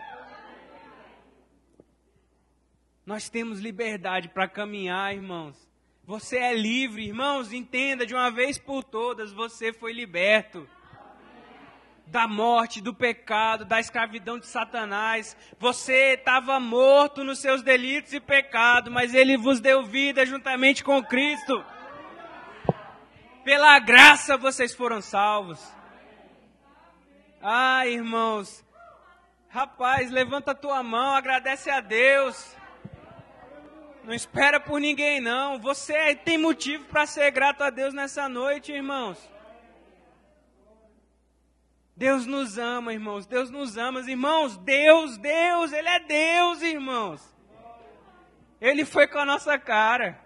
Nós 3.05 3.29
temos 3.29 3.59
liberdade 3.59 4.29
para 4.29 4.47
caminhar, 4.47 5.13
irmãos. 5.13 5.69
Você 6.03 6.37
é 6.37 6.53
livre, 6.53 7.05
irmãos, 7.05 7.53
entenda 7.53 8.05
de 8.05 8.13
uma 8.13 8.29
vez 8.29 8.57
por 8.57 8.83
todas, 8.83 9.31
você 9.31 9.71
foi 9.71 9.93
liberto 9.93 10.67
da 12.11 12.27
morte, 12.27 12.81
do 12.81 12.93
pecado, 12.93 13.63
da 13.63 13.79
escravidão 13.79 14.37
de 14.37 14.45
Satanás. 14.45 15.37
Você 15.57 16.15
estava 16.15 16.59
morto 16.59 17.23
nos 17.23 17.39
seus 17.39 17.63
delitos 17.63 18.11
e 18.11 18.19
pecados, 18.19 18.91
mas 18.91 19.13
ele 19.13 19.37
vos 19.37 19.61
deu 19.61 19.85
vida 19.85 20.25
juntamente 20.25 20.83
com 20.83 21.01
Cristo. 21.01 21.63
Pela 23.45 23.79
graça 23.79 24.35
vocês 24.35 24.75
foram 24.75 25.01
salvos. 25.01 25.59
Ah, 27.41 27.87
irmãos. 27.87 28.63
Rapaz, 29.47 30.11
levanta 30.11 30.51
a 30.51 30.55
tua 30.55 30.83
mão, 30.83 31.15
agradece 31.15 31.69
a 31.69 31.79
Deus. 31.79 32.55
Não 34.03 34.13
espera 34.13 34.59
por 34.59 34.79
ninguém, 34.79 35.21
não. 35.21 35.59
Você 35.59 36.15
tem 36.15 36.37
motivo 36.37 36.85
para 36.85 37.05
ser 37.05 37.29
grato 37.31 37.63
a 37.63 37.69
Deus 37.69 37.93
nessa 37.93 38.27
noite, 38.27 38.71
irmãos. 38.71 39.29
Deus 41.95 42.25
nos 42.25 42.57
ama, 42.57 42.93
irmãos. 42.93 43.27
Deus 43.27 43.51
nos 43.51 43.77
ama, 43.77 43.99
irmãos. 44.01 44.57
Deus, 44.57 45.17
Deus, 45.17 45.71
Ele 45.71 45.87
é 45.87 45.99
Deus, 45.99 46.61
irmãos. 46.61 47.31
Ele 48.59 48.85
foi 48.85 49.07
com 49.07 49.19
a 49.19 49.25
nossa 49.25 49.57
cara. 49.59 50.19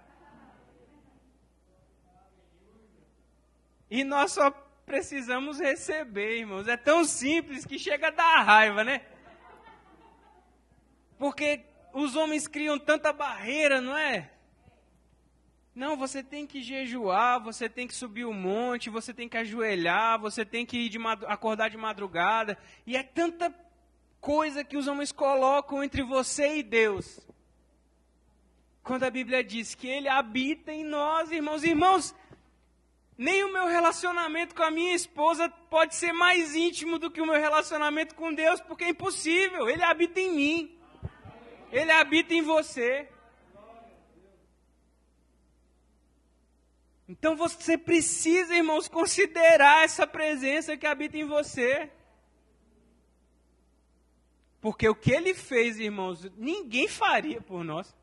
E 3.90 4.04
nós 4.04 4.32
só 4.32 4.52
precisamos 4.86 5.60
receber, 5.60 6.40
irmãos. 6.40 6.68
É 6.68 6.78
tão 6.78 7.04
simples 7.04 7.66
que 7.66 7.78
chega 7.78 8.08
a 8.08 8.12
dar 8.12 8.44
raiva, 8.44 8.84
né? 8.84 9.02
Porque 11.18 11.66
os 11.96 12.14
homens 12.14 12.46
criam 12.46 12.78
tanta 12.78 13.14
barreira, 13.14 13.80
não 13.80 13.98
é? 13.98 14.30
Não, 15.74 15.96
você 15.96 16.22
tem 16.22 16.46
que 16.46 16.62
jejuar, 16.62 17.42
você 17.42 17.70
tem 17.70 17.88
que 17.88 17.96
subir 17.96 18.26
o 18.26 18.34
monte, 18.34 18.90
você 18.90 19.14
tem 19.14 19.30
que 19.30 19.38
ajoelhar, 19.38 20.20
você 20.20 20.44
tem 20.44 20.66
que 20.66 20.90
de 20.90 20.98
acordar 21.26 21.70
de 21.70 21.78
madrugada. 21.78 22.58
E 22.86 22.98
é 22.98 23.04
tanta 23.04 23.54
coisa 24.20 24.62
que 24.62 24.76
os 24.76 24.88
homens 24.88 25.14
colocam 25.14 25.82
entre 25.82 26.04
você 26.04 26.58
e 26.58 26.64
Deus. 26.64 27.26
Quando 28.84 29.04
a 29.04 29.10
Bíblia 29.10 29.42
diz 29.42 29.74
que 29.74 29.88
Ele 29.88 30.10
habita 30.10 30.74
em 30.74 30.84
nós, 30.84 31.32
irmãos, 31.32 31.64
irmãos, 31.64 32.14
nem 33.18 33.42
o 33.46 33.54
meu 33.54 33.68
relacionamento 33.68 34.54
com 34.54 34.64
a 34.64 34.72
minha 34.72 34.94
esposa 34.94 35.48
pode 35.70 35.96
ser 35.96 36.12
mais 36.12 36.56
íntimo 36.56 37.00
do 37.00 37.10
que 37.10 37.22
o 37.22 37.26
meu 37.26 37.40
relacionamento 37.40 38.16
com 38.16 38.34
Deus, 38.34 38.60
porque 38.60 38.84
é 38.84 38.90
impossível. 38.90 39.70
Ele 39.70 39.84
habita 39.84 40.20
em 40.20 40.36
mim. 40.36 40.75
Ele 41.76 41.92
habita 41.92 42.34
em 42.34 42.42
você. 42.42 43.08
Então 47.08 47.36
você 47.36 47.78
precisa, 47.78 48.56
irmãos, 48.56 48.88
considerar 48.88 49.84
essa 49.84 50.08
presença 50.08 50.78
que 50.78 50.88
habita 50.88 51.18
em 51.18 51.26
você. 51.26 51.92
Porque 54.62 54.88
o 54.88 54.96
que 54.96 55.12
ele 55.12 55.34
fez, 55.34 55.78
irmãos, 55.78 56.24
ninguém 56.38 56.88
faria 56.88 57.42
por 57.42 57.62
nós. 57.64 57.94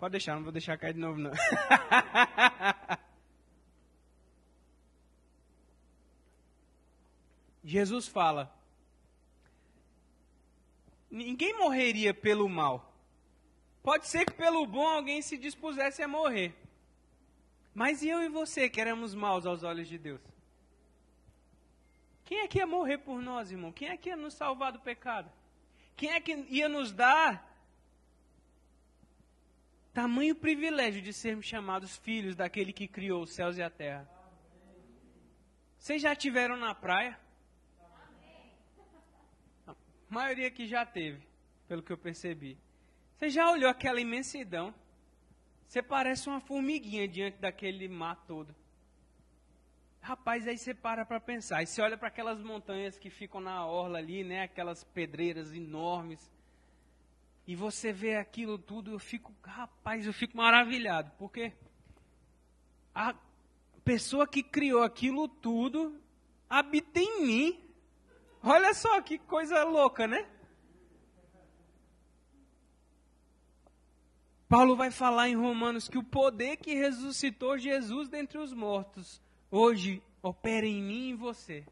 Pode 0.00 0.12
deixar, 0.12 0.34
não 0.34 0.42
vou 0.42 0.50
deixar 0.52 0.76
cair 0.76 0.94
de 0.94 1.00
novo, 1.00 1.18
não. 1.18 1.30
Jesus 7.64 8.08
fala: 8.08 8.57
ninguém 11.10 11.56
morreria 11.56 12.12
pelo 12.12 12.48
mal. 12.48 12.94
Pode 13.82 14.06
ser 14.06 14.24
que 14.26 14.32
pelo 14.32 14.66
bom 14.66 14.86
alguém 14.86 15.22
se 15.22 15.36
dispusesse 15.36 16.02
a 16.02 16.08
morrer. 16.08 16.54
Mas 17.74 18.02
eu 18.02 18.22
e 18.22 18.28
você 18.28 18.68
que 18.68 18.80
éramos 18.80 19.14
maus 19.14 19.46
aos 19.46 19.62
olhos 19.62 19.88
de 19.88 19.96
Deus? 19.98 20.20
Quem 22.24 22.40
é 22.40 22.48
que 22.48 22.58
ia 22.58 22.66
morrer 22.66 22.98
por 22.98 23.22
nós, 23.22 23.50
irmão? 23.50 23.72
Quem 23.72 23.88
é 23.88 23.96
que 23.96 24.10
ia 24.10 24.16
nos 24.16 24.34
salvar 24.34 24.72
do 24.72 24.80
pecado? 24.80 25.30
Quem 25.96 26.10
é 26.10 26.20
que 26.20 26.34
ia 26.50 26.68
nos 26.68 26.92
dar 26.92 27.46
tamanho 29.94 30.34
privilégio 30.34 31.00
de 31.00 31.12
sermos 31.12 31.46
chamados 31.46 31.96
filhos 31.96 32.36
daquele 32.36 32.72
que 32.72 32.86
criou 32.86 33.22
os 33.22 33.30
céus 33.30 33.56
e 33.56 33.62
a 33.62 33.70
terra? 33.70 34.08
Vocês 35.78 36.02
já 36.02 36.14
tiveram 36.14 36.56
na 36.56 36.74
praia? 36.74 37.18
A 40.10 40.14
maioria 40.14 40.50
que 40.50 40.66
já 40.66 40.86
teve, 40.86 41.20
pelo 41.66 41.82
que 41.82 41.92
eu 41.92 41.98
percebi. 41.98 42.56
Você 43.16 43.30
já 43.30 43.50
olhou 43.50 43.68
aquela 43.68 44.00
imensidão? 44.00 44.74
Você 45.66 45.82
parece 45.82 46.28
uma 46.28 46.40
formiguinha 46.40 47.06
diante 47.06 47.38
daquele 47.38 47.88
mar 47.88 48.16
todo. 48.26 48.54
Rapaz, 50.00 50.48
aí 50.48 50.56
você 50.56 50.72
para 50.72 51.04
para 51.04 51.20
pensar. 51.20 51.62
E 51.62 51.66
você 51.66 51.82
olha 51.82 51.98
para 51.98 52.08
aquelas 52.08 52.40
montanhas 52.40 52.98
que 52.98 53.10
ficam 53.10 53.40
na 53.40 53.66
orla 53.66 53.98
ali, 53.98 54.24
né? 54.24 54.42
Aquelas 54.44 54.82
pedreiras 54.82 55.52
enormes. 55.52 56.30
E 57.46 57.54
você 57.54 57.92
vê 57.92 58.16
aquilo 58.16 58.58
tudo, 58.58 58.92
eu 58.92 58.98
fico, 58.98 59.34
rapaz, 59.42 60.06
eu 60.06 60.12
fico 60.12 60.36
maravilhado. 60.36 61.10
Porque 61.18 61.52
a 62.94 63.14
pessoa 63.84 64.26
que 64.26 64.42
criou 64.42 64.82
aquilo 64.82 65.28
tudo 65.28 66.00
habita 66.48 67.00
em 67.00 67.26
mim. 67.26 67.67
Olha 68.50 68.72
só 68.72 69.02
que 69.02 69.18
coisa 69.18 69.62
louca, 69.62 70.06
né? 70.06 70.26
Paulo 74.48 74.74
vai 74.74 74.90
falar 74.90 75.28
em 75.28 75.36
Romanos 75.36 75.86
que 75.86 75.98
o 75.98 76.02
poder 76.02 76.56
que 76.56 76.74
ressuscitou 76.74 77.58
Jesus 77.58 78.08
dentre 78.08 78.38
os 78.38 78.54
mortos 78.54 79.20
hoje 79.50 80.02
opera 80.22 80.64
em 80.64 80.82
mim 80.82 81.08
e 81.08 81.10
em 81.10 81.14
você. 81.14 81.66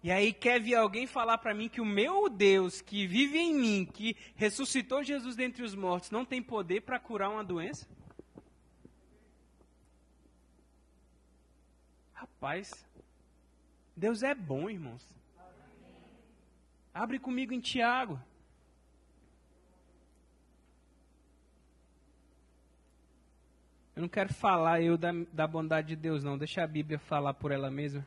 E 0.00 0.12
aí 0.12 0.32
quer 0.32 0.60
vir 0.60 0.76
alguém 0.76 1.08
falar 1.08 1.38
para 1.38 1.52
mim 1.52 1.68
que 1.68 1.80
o 1.80 1.84
meu 1.84 2.28
Deus 2.28 2.80
que 2.80 3.08
vive 3.08 3.36
em 3.36 3.52
mim, 3.52 3.84
que 3.84 4.16
ressuscitou 4.36 5.02
Jesus 5.02 5.34
dentre 5.34 5.64
os 5.64 5.74
mortos, 5.74 6.12
não 6.12 6.24
tem 6.24 6.40
poder 6.40 6.82
para 6.82 7.00
curar 7.00 7.30
uma 7.30 7.42
doença? 7.42 7.88
Rapaz, 12.14 12.88
Deus 14.00 14.22
é 14.22 14.34
bom, 14.34 14.70
irmãos. 14.70 15.06
Abre 16.94 17.18
comigo 17.18 17.52
em 17.52 17.60
Tiago. 17.60 18.18
Eu 23.94 24.00
não 24.00 24.08
quero 24.08 24.32
falar 24.32 24.80
eu 24.80 24.96
da, 24.96 25.10
da 25.30 25.46
bondade 25.46 25.88
de 25.88 25.96
Deus, 25.96 26.24
não. 26.24 26.38
Deixa 26.38 26.64
a 26.64 26.66
Bíblia 26.66 26.98
falar 26.98 27.34
por 27.34 27.52
ela 27.52 27.70
mesma. 27.70 28.06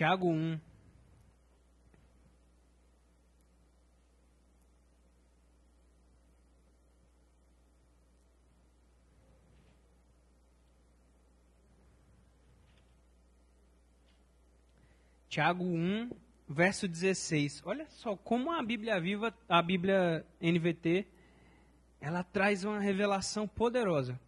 Tiago 0.00 0.30
1. 0.30 0.58
Tiago 15.28 15.64
1, 15.64 16.10
verso 16.48 16.88
16. 16.88 17.60
Olha 17.66 17.86
só 17.90 18.16
como 18.16 18.50
a 18.52 18.62
Bíblia 18.62 18.98
Viva, 18.98 19.34
a 19.46 19.60
Bíblia 19.60 20.24
NVT, 20.40 21.06
ela 22.00 22.24
traz 22.24 22.64
uma 22.64 22.80
revelação 22.80 23.46
poderosa. 23.46 24.18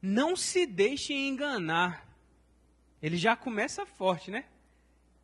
Não 0.00 0.34
se 0.34 0.64
deixe 0.64 1.12
enganar. 1.12 2.09
Ele 3.02 3.16
já 3.16 3.34
começa 3.34 3.86
forte, 3.86 4.30
né? 4.30 4.44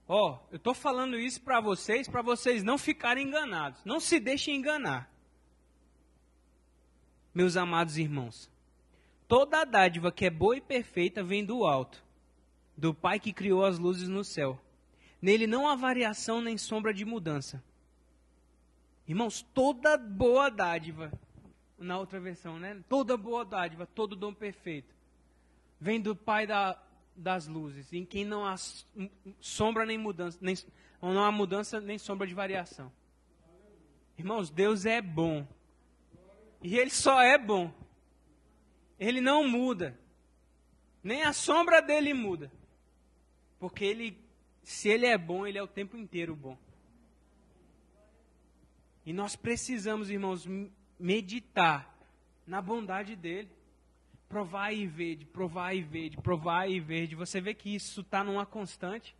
Ó, 0.08 0.38
eu 0.50 0.56
estou 0.56 0.74
falando 0.74 1.18
isso 1.18 1.40
para 1.42 1.60
vocês, 1.60 2.08
para 2.08 2.22
vocês 2.22 2.62
não 2.62 2.78
ficarem 2.78 3.26
enganados. 3.26 3.84
Não 3.84 4.00
se 4.00 4.20
deixem 4.20 4.56
enganar. 4.56 5.10
Meus 7.34 7.56
amados 7.56 7.98
irmãos, 7.98 8.50
toda 9.28 9.60
a 9.60 9.64
dádiva 9.64 10.10
que 10.10 10.24
é 10.24 10.30
boa 10.30 10.56
e 10.56 10.60
perfeita 10.60 11.22
vem 11.22 11.44
do 11.44 11.66
alto 11.66 12.06
do 12.76 12.92
Pai 12.94 13.18
que 13.18 13.32
criou 13.32 13.64
as 13.64 13.78
luzes 13.78 14.08
no 14.08 14.22
céu. 14.22 14.60
Nele 15.20 15.46
não 15.46 15.66
há 15.66 15.74
variação 15.74 16.40
nem 16.40 16.58
sombra 16.58 16.92
de 16.92 17.04
mudança. 17.04 17.62
Irmãos, 19.08 19.42
toda 19.54 19.96
boa 19.96 20.50
dádiva, 20.50 21.12
na 21.78 21.98
outra 21.98 22.20
versão, 22.20 22.58
né? 22.58 22.82
Toda 22.88 23.16
boa 23.16 23.44
dádiva, 23.44 23.86
todo 23.86 24.16
dom 24.16 24.34
perfeito, 24.34 24.94
vem 25.80 26.00
do 26.00 26.14
Pai 26.14 26.46
da, 26.46 26.80
das 27.16 27.46
luzes, 27.46 27.92
em 27.92 28.04
quem 28.04 28.24
não 28.24 28.44
há 28.44 28.56
sombra 29.40 29.86
nem 29.86 29.96
mudança, 29.96 30.38
nem, 30.40 30.54
não 31.00 31.24
há 31.24 31.32
mudança 31.32 31.80
nem 31.80 31.98
sombra 31.98 32.26
de 32.26 32.34
variação. 32.34 32.92
Irmãos, 34.18 34.50
Deus 34.50 34.86
é 34.86 35.00
bom. 35.00 35.46
E 36.62 36.78
Ele 36.78 36.90
só 36.90 37.20
é 37.20 37.36
bom. 37.38 37.72
Ele 38.98 39.20
não 39.20 39.46
muda. 39.46 39.98
Nem 41.02 41.22
a 41.22 41.32
sombra 41.32 41.80
dele 41.80 42.12
muda. 42.12 42.50
Porque 43.58 43.84
ele, 43.84 44.18
se 44.62 44.88
ele 44.88 45.06
é 45.06 45.16
bom, 45.16 45.46
ele 45.46 45.58
é 45.58 45.62
o 45.62 45.68
tempo 45.68 45.96
inteiro 45.96 46.34
bom. 46.34 46.58
E 49.04 49.12
nós 49.12 49.36
precisamos, 49.36 50.10
irmãos, 50.10 50.46
meditar 50.98 51.96
na 52.46 52.60
bondade 52.60 53.14
dele. 53.14 53.50
Provar 54.28 54.72
e 54.72 54.86
ver, 54.86 55.16
de 55.16 55.24
provar 55.24 55.74
e 55.74 55.82
ver, 55.82 56.10
de 56.10 56.16
provar 56.16 56.68
e 56.68 56.80
ver. 56.80 57.06
De 57.06 57.14
você 57.14 57.40
vê 57.40 57.54
que 57.54 57.74
isso 57.74 58.00
está 58.00 58.24
numa 58.24 58.44
constante. 58.44 59.16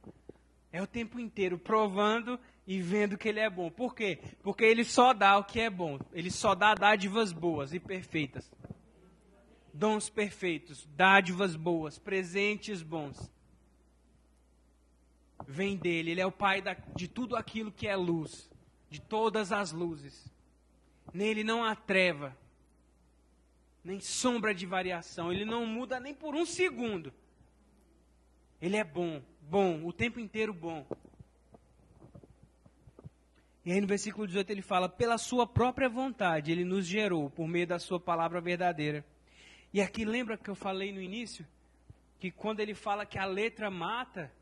É 0.73 0.83
o 0.83 0.87
tempo 0.87 1.19
inteiro 1.19 1.59
provando 1.59 2.39
e 2.67 2.81
vendo 2.81 3.17
que 3.17 3.29
ele 3.29 3.41
é 3.41 3.49
bom. 3.49 3.71
Por 3.71 3.95
quê? 3.95 4.19
Porque 4.43 4.65
ele 4.65 4.85
só 4.85 5.15
dá 5.15 5.39
o 5.39 5.45
que 5.45 5.61
é 5.61 5.71
bom. 5.71 5.99
Ele 6.13 6.31
só 6.31 6.55
dá 6.55 6.75
dádivas 6.75 7.33
boas 7.33 7.73
e 7.73 7.79
perfeitas. 7.79 8.51
Dons 9.73 10.09
perfeitos, 10.09 10.89
dádivas 10.97 11.55
boas, 11.55 11.99
presentes 11.99 12.83
bons. 12.83 13.31
vem 15.47 15.77
dele. 15.77 16.11
Ele 16.11 16.21
é 16.21 16.27
o 16.27 16.33
pai 16.33 16.61
da, 16.61 16.75
de 16.75 17.07
tudo 17.07 17.37
aquilo 17.37 17.71
que 17.71 17.87
é 17.87 17.95
luz, 17.95 18.51
de 18.91 19.01
todas 19.01 19.53
as 19.53 19.73
luzes. 19.73 20.31
Nele 21.13 21.45
não 21.45 21.63
há 21.63 21.75
treva, 21.75 22.37
nem 23.87 24.01
sombra 24.01 24.53
de 24.53 24.67
variação. 24.67 25.33
Ele 25.33 25.45
não 25.45 25.65
muda 25.65 26.01
nem 26.01 26.13
por 26.13 26.35
um 26.35 26.45
segundo. 26.45 27.15
Ele 28.61 28.77
é 28.77 28.83
bom, 28.83 29.23
bom, 29.43 29.85
o 29.85 29.93
tempo 29.93 30.19
inteiro 30.19 30.53
bom. 30.53 30.85
E 33.65 33.73
aí 33.73 33.81
no 33.81 33.87
versículo 33.87 34.27
18 34.27 34.51
ele 34.51 34.63
fala: 34.63 34.89
pela 34.89 35.17
sua 35.17 35.47
própria 35.47 35.89
vontade 35.89 36.51
ele 36.51 36.65
nos 36.65 36.85
gerou 36.85 37.31
por 37.31 37.47
meio 37.47 37.67
da 37.67 37.79
sua 37.79 38.01
palavra 38.01 38.41
verdadeira. 38.41 39.05
E 39.73 39.81
aqui 39.81 40.05
lembra 40.05 40.37
que 40.37 40.51
eu 40.51 40.55
falei 40.55 40.93
no 40.93 41.01
início? 41.01 41.47
Que 42.19 42.31
quando 42.31 42.61
ele 42.61 42.75
fala 42.75 43.07
que 43.07 43.19
a 43.19 43.25
letra 43.25 43.71
mata, 43.71 44.33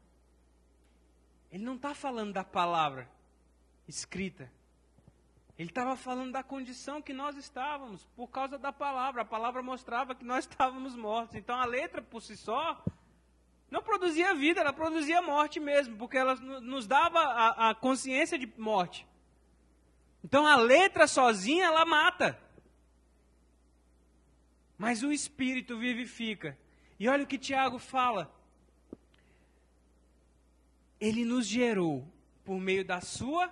ele 1.51 1.65
não 1.65 1.77
está 1.77 1.95
falando 1.95 2.33
da 2.33 2.45
palavra 2.45 3.09
escrita. 3.87 4.51
Ele 5.59 5.69
estava 5.69 5.97
falando 5.97 6.33
da 6.33 6.43
condição 6.43 7.01
que 7.01 7.13
nós 7.13 7.37
estávamos 7.37 8.05
por 8.17 8.29
causa 8.29 8.59
da 8.59 8.73
palavra. 8.73 9.23
A 9.23 9.25
palavra 9.25 9.63
mostrava 9.63 10.15
que 10.15 10.25
nós 10.25 10.45
estávamos 10.51 10.97
mortos. 10.97 11.37
Então 11.37 11.57
a 11.57 11.65
letra 11.65 12.03
por 12.03 12.21
si 12.21 12.37
só 12.37 12.85
não 13.71 13.83
produzia 13.83 14.35
vida, 14.35 14.61
ela 14.61 14.73
produzia 14.73 15.23
morte 15.23 15.59
mesmo, 15.59 15.97
porque 15.97 16.17
ela 16.17 16.37
nos 16.37 16.87
dava 16.87 17.19
a, 17.19 17.71
a 17.71 17.75
consciência 17.75 18.39
de 18.39 18.47
morte. 18.59 19.07
Então 20.23 20.47
a 20.47 20.57
letra 20.57 21.07
sozinha 21.07 21.67
ela 21.67 21.85
mata. 21.85 22.39
Mas 24.77 25.03
o 25.03 25.13
espírito 25.13 25.79
vivifica. 25.79 26.59
E 26.99 27.09
olha 27.09 27.25
o 27.25 27.27
que 27.27 27.39
Tiago 27.39 27.79
fala. 27.79 28.33
Ele 31.01 31.25
nos 31.25 31.47
gerou 31.47 32.09
por 32.45 32.59
meio 32.59 32.85
da 32.85 33.01
sua 33.01 33.49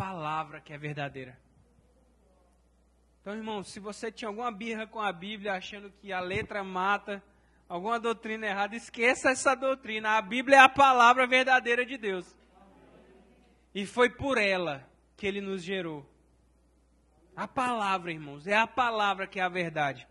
palavra 0.00 0.62
que 0.62 0.72
é 0.72 0.78
verdadeira. 0.78 1.38
Então, 3.20 3.34
irmão, 3.34 3.62
se 3.62 3.78
você 3.78 4.10
tinha 4.10 4.28
alguma 4.30 4.50
birra 4.50 4.86
com 4.86 4.98
a 4.98 5.12
Bíblia 5.12 5.52
achando 5.52 5.92
que 6.00 6.10
a 6.10 6.20
letra 6.20 6.64
mata, 6.64 7.22
alguma 7.68 8.00
doutrina 8.00 8.46
errada, 8.46 8.74
esqueça 8.74 9.28
essa 9.28 9.54
doutrina. 9.54 10.16
A 10.16 10.22
Bíblia 10.22 10.56
é 10.56 10.60
a 10.60 10.70
palavra 10.70 11.26
verdadeira 11.26 11.84
de 11.84 11.98
Deus. 11.98 12.34
E 13.74 13.84
foi 13.84 14.08
por 14.08 14.38
ela 14.38 14.88
que 15.18 15.26
ele 15.26 15.42
nos 15.42 15.62
gerou. 15.62 16.10
A 17.36 17.46
palavra, 17.46 18.10
irmãos, 18.10 18.46
é 18.46 18.56
a 18.56 18.66
palavra 18.66 19.26
que 19.26 19.38
é 19.38 19.42
a 19.42 19.50
verdade. 19.50 20.08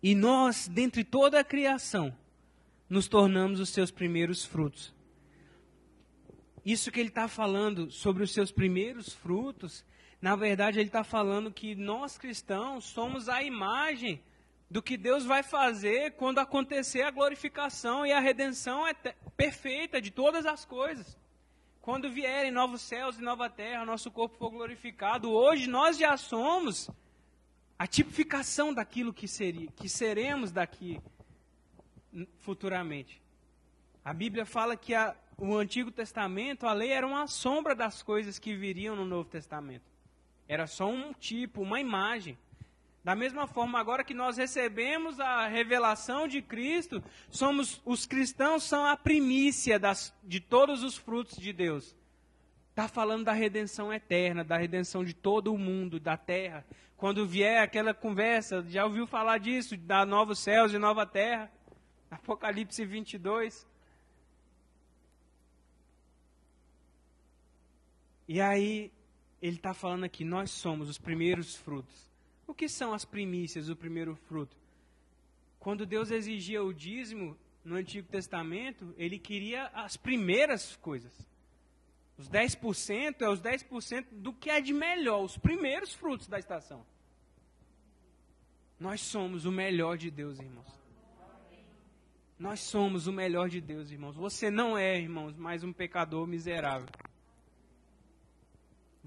E 0.00 0.14
nós, 0.14 0.68
dentre 0.68 1.02
toda 1.02 1.40
a 1.40 1.44
criação, 1.44 2.16
nos 2.88 3.08
tornamos 3.08 3.58
os 3.58 3.70
seus 3.70 3.90
primeiros 3.90 4.44
frutos. 4.44 4.96
Isso 6.64 6.90
que 6.90 7.00
ele 7.00 7.08
está 7.08 7.28
falando 7.28 7.90
sobre 7.90 8.22
os 8.22 8.32
seus 8.32 8.52
primeiros 8.52 9.12
frutos 9.12 9.84
na 10.20 10.34
verdade, 10.34 10.80
ele 10.80 10.88
está 10.88 11.04
falando 11.04 11.52
que 11.52 11.74
nós 11.76 12.18
cristãos 12.18 12.84
somos 12.84 13.28
a 13.28 13.42
imagem 13.42 14.20
do 14.68 14.82
que 14.82 14.96
Deus 14.96 15.24
vai 15.24 15.42
fazer 15.42 16.12
quando 16.12 16.40
acontecer 16.40 17.02
a 17.02 17.10
glorificação 17.10 18.04
e 18.04 18.12
a 18.12 18.18
redenção 18.18 18.82
perfeita 19.36 20.00
de 20.00 20.10
todas 20.10 20.44
as 20.44 20.64
coisas. 20.64 21.16
Quando 21.80 22.10
vierem 22.10 22.50
novos 22.50 22.82
céus 22.82 23.18
e 23.18 23.22
nova 23.22 23.48
terra, 23.48 23.84
nosso 23.84 24.10
corpo 24.10 24.36
for 24.36 24.50
glorificado, 24.50 25.30
hoje 25.30 25.68
nós 25.68 25.96
já 25.96 26.16
somos 26.16 26.90
a 27.78 27.86
tipificação 27.86 28.74
daquilo 28.74 29.14
que, 29.14 29.28
seria, 29.28 29.70
que 29.70 29.88
seremos 29.88 30.50
daqui 30.50 31.00
futuramente. 32.40 33.22
A 34.04 34.12
Bíblia 34.12 34.44
fala 34.44 34.76
que 34.76 34.94
a, 34.94 35.16
o 35.38 35.56
Antigo 35.56 35.90
Testamento, 35.92 36.66
a 36.66 36.72
lei 36.72 36.90
era 36.90 37.06
uma 37.06 37.28
sombra 37.28 37.74
das 37.74 38.02
coisas 38.02 38.38
que 38.38 38.56
viriam 38.56 38.96
no 38.96 39.04
Novo 39.04 39.28
Testamento. 39.28 39.84
Era 40.48 40.66
só 40.66 40.88
um 40.88 41.12
tipo, 41.12 41.62
uma 41.62 41.80
imagem. 41.80 42.36
Da 43.04 43.14
mesma 43.14 43.46
forma, 43.46 43.78
agora 43.78 44.02
que 44.02 44.12
nós 44.12 44.36
recebemos 44.36 45.20
a 45.20 45.46
revelação 45.46 46.26
de 46.26 46.42
Cristo, 46.42 47.02
somos 47.30 47.80
os 47.84 48.04
cristãos 48.04 48.64
são 48.64 48.84
a 48.84 48.96
primícia 48.96 49.78
das, 49.78 50.12
de 50.24 50.40
todos 50.40 50.82
os 50.82 50.96
frutos 50.96 51.38
de 51.38 51.52
Deus. 51.52 51.94
Está 52.70 52.88
falando 52.88 53.24
da 53.24 53.32
redenção 53.32 53.92
eterna, 53.92 54.42
da 54.42 54.56
redenção 54.56 55.04
de 55.04 55.14
todo 55.14 55.54
o 55.54 55.58
mundo, 55.58 56.00
da 56.00 56.16
terra. 56.16 56.66
Quando 56.96 57.26
vier 57.26 57.62
aquela 57.62 57.94
conversa, 57.94 58.64
já 58.68 58.84
ouviu 58.84 59.06
falar 59.06 59.38
disso, 59.38 59.76
da 59.76 60.04
novos 60.04 60.40
céus 60.40 60.72
e 60.72 60.78
nova 60.78 61.06
terra? 61.06 61.50
Apocalipse 62.10 62.84
22. 62.84 63.66
E 68.28 68.42
aí, 68.42 68.92
ele 69.40 69.56
está 69.56 69.72
falando 69.72 70.04
aqui, 70.04 70.22
nós 70.22 70.50
somos 70.50 70.88
os 70.90 70.98
primeiros 70.98 71.56
frutos. 71.56 72.08
O 72.46 72.54
que 72.54 72.68
são 72.68 72.92
as 72.92 73.04
primícias 73.04 73.68
do 73.68 73.76
primeiro 73.76 74.14
fruto? 74.14 74.54
Quando 75.58 75.86
Deus 75.86 76.10
exigia 76.10 76.62
o 76.62 76.72
dízimo 76.72 77.36
no 77.64 77.76
Antigo 77.76 78.06
Testamento, 78.08 78.94
ele 78.98 79.18
queria 79.18 79.66
as 79.68 79.96
primeiras 79.96 80.76
coisas. 80.76 81.12
Os 82.18 82.28
10% 82.28 83.22
é 83.22 83.28
os 83.28 83.40
10% 83.40 84.06
do 84.12 84.32
que 84.32 84.50
é 84.50 84.60
de 84.60 84.72
melhor, 84.72 85.22
os 85.22 85.38
primeiros 85.38 85.94
frutos 85.94 86.28
da 86.28 86.38
estação. 86.38 86.84
Nós 88.78 89.00
somos 89.00 89.44
o 89.44 89.52
melhor 89.52 89.96
de 89.96 90.10
Deus, 90.10 90.38
irmãos. 90.38 90.78
Nós 92.38 92.60
somos 92.60 93.06
o 93.06 93.12
melhor 93.12 93.48
de 93.48 93.60
Deus, 93.60 93.90
irmãos. 93.90 94.16
Você 94.16 94.50
não 94.50 94.76
é, 94.76 94.98
irmãos, 94.98 95.36
mais 95.36 95.64
um 95.64 95.72
pecador 95.72 96.26
miserável. 96.26 96.88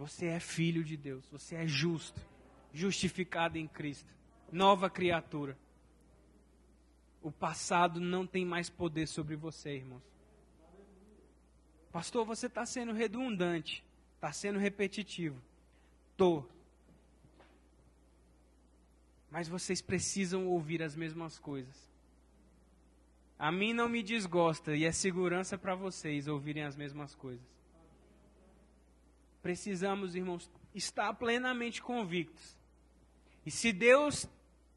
Você 0.01 0.25
é 0.25 0.39
filho 0.39 0.83
de 0.83 0.97
Deus, 0.97 1.23
você 1.27 1.53
é 1.57 1.67
justo, 1.67 2.19
justificado 2.73 3.59
em 3.59 3.67
Cristo, 3.67 4.11
nova 4.51 4.89
criatura. 4.89 5.55
O 7.21 7.31
passado 7.31 7.99
não 7.99 8.25
tem 8.25 8.43
mais 8.43 8.67
poder 8.67 9.07
sobre 9.07 9.35
você, 9.35 9.75
irmãos. 9.75 10.01
Pastor, 11.91 12.25
você 12.25 12.47
está 12.47 12.65
sendo 12.65 12.93
redundante, 12.93 13.85
está 14.15 14.31
sendo 14.31 14.57
repetitivo. 14.57 15.39
Tô. 16.17 16.43
Mas 19.29 19.47
vocês 19.47 19.83
precisam 19.83 20.47
ouvir 20.47 20.81
as 20.81 20.95
mesmas 20.95 21.37
coisas. 21.37 21.87
A 23.37 23.51
mim 23.51 23.71
não 23.71 23.87
me 23.87 24.01
desgosta 24.01 24.75
e 24.75 24.83
é 24.83 24.91
segurança 24.91 25.59
para 25.59 25.75
vocês 25.75 26.27
ouvirem 26.27 26.63
as 26.63 26.75
mesmas 26.75 27.13
coisas 27.13 27.60
precisamos, 29.41 30.15
irmãos, 30.15 30.49
estar 30.73 31.13
plenamente 31.13 31.81
convictos. 31.81 32.57
E 33.45 33.51
se 33.51 33.71
Deus 33.71 34.27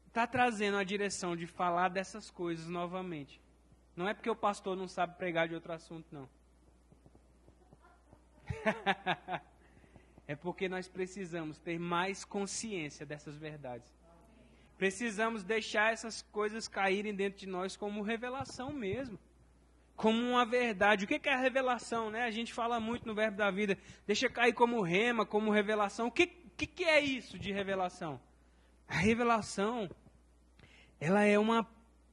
está 0.07 0.25
trazendo 0.25 0.77
a 0.77 0.83
direção 0.83 1.35
de 1.35 1.45
falar 1.45 1.89
dessas 1.89 2.31
coisas 2.31 2.67
novamente, 2.67 3.41
não 3.95 4.07
é 4.07 4.13
porque 4.13 4.29
o 4.29 4.35
pastor 4.35 4.75
não 4.75 4.87
sabe 4.87 5.17
pregar 5.17 5.47
de 5.47 5.55
outro 5.55 5.71
assunto, 5.71 6.05
não. 6.11 6.27
é 10.27 10.35
porque 10.35 10.67
nós 10.67 10.87
precisamos 10.87 11.57
ter 11.59 11.79
mais 11.79 12.25
consciência 12.25 13.05
dessas 13.05 13.37
verdades. 13.37 13.93
Precisamos 14.77 15.43
deixar 15.43 15.93
essas 15.93 16.21
coisas 16.21 16.67
caírem 16.67 17.15
dentro 17.15 17.39
de 17.39 17.47
nós 17.47 17.77
como 17.77 18.01
revelação 18.01 18.73
mesmo 18.73 19.17
como 19.95 20.19
uma 20.19 20.45
verdade. 20.45 21.05
O 21.05 21.07
que 21.07 21.19
é 21.27 21.33
a 21.33 21.39
revelação? 21.39 22.09
Né? 22.09 22.23
A 22.23 22.31
gente 22.31 22.53
fala 22.53 22.79
muito 22.79 23.07
no 23.07 23.15
verbo 23.15 23.37
da 23.37 23.49
vida. 23.49 23.77
Deixa 24.05 24.29
cair 24.29 24.53
como 24.53 24.81
rema, 24.81 25.25
como 25.25 25.51
revelação. 25.51 26.07
O 26.07 26.11
que, 26.11 26.27
que, 26.27 26.83
é 26.83 26.99
isso 26.99 27.39
de 27.39 27.51
revelação? 27.51 28.19
A 28.87 28.95
revelação, 28.95 29.89
ela 30.99 31.23
é 31.23 31.39
uma 31.39 31.67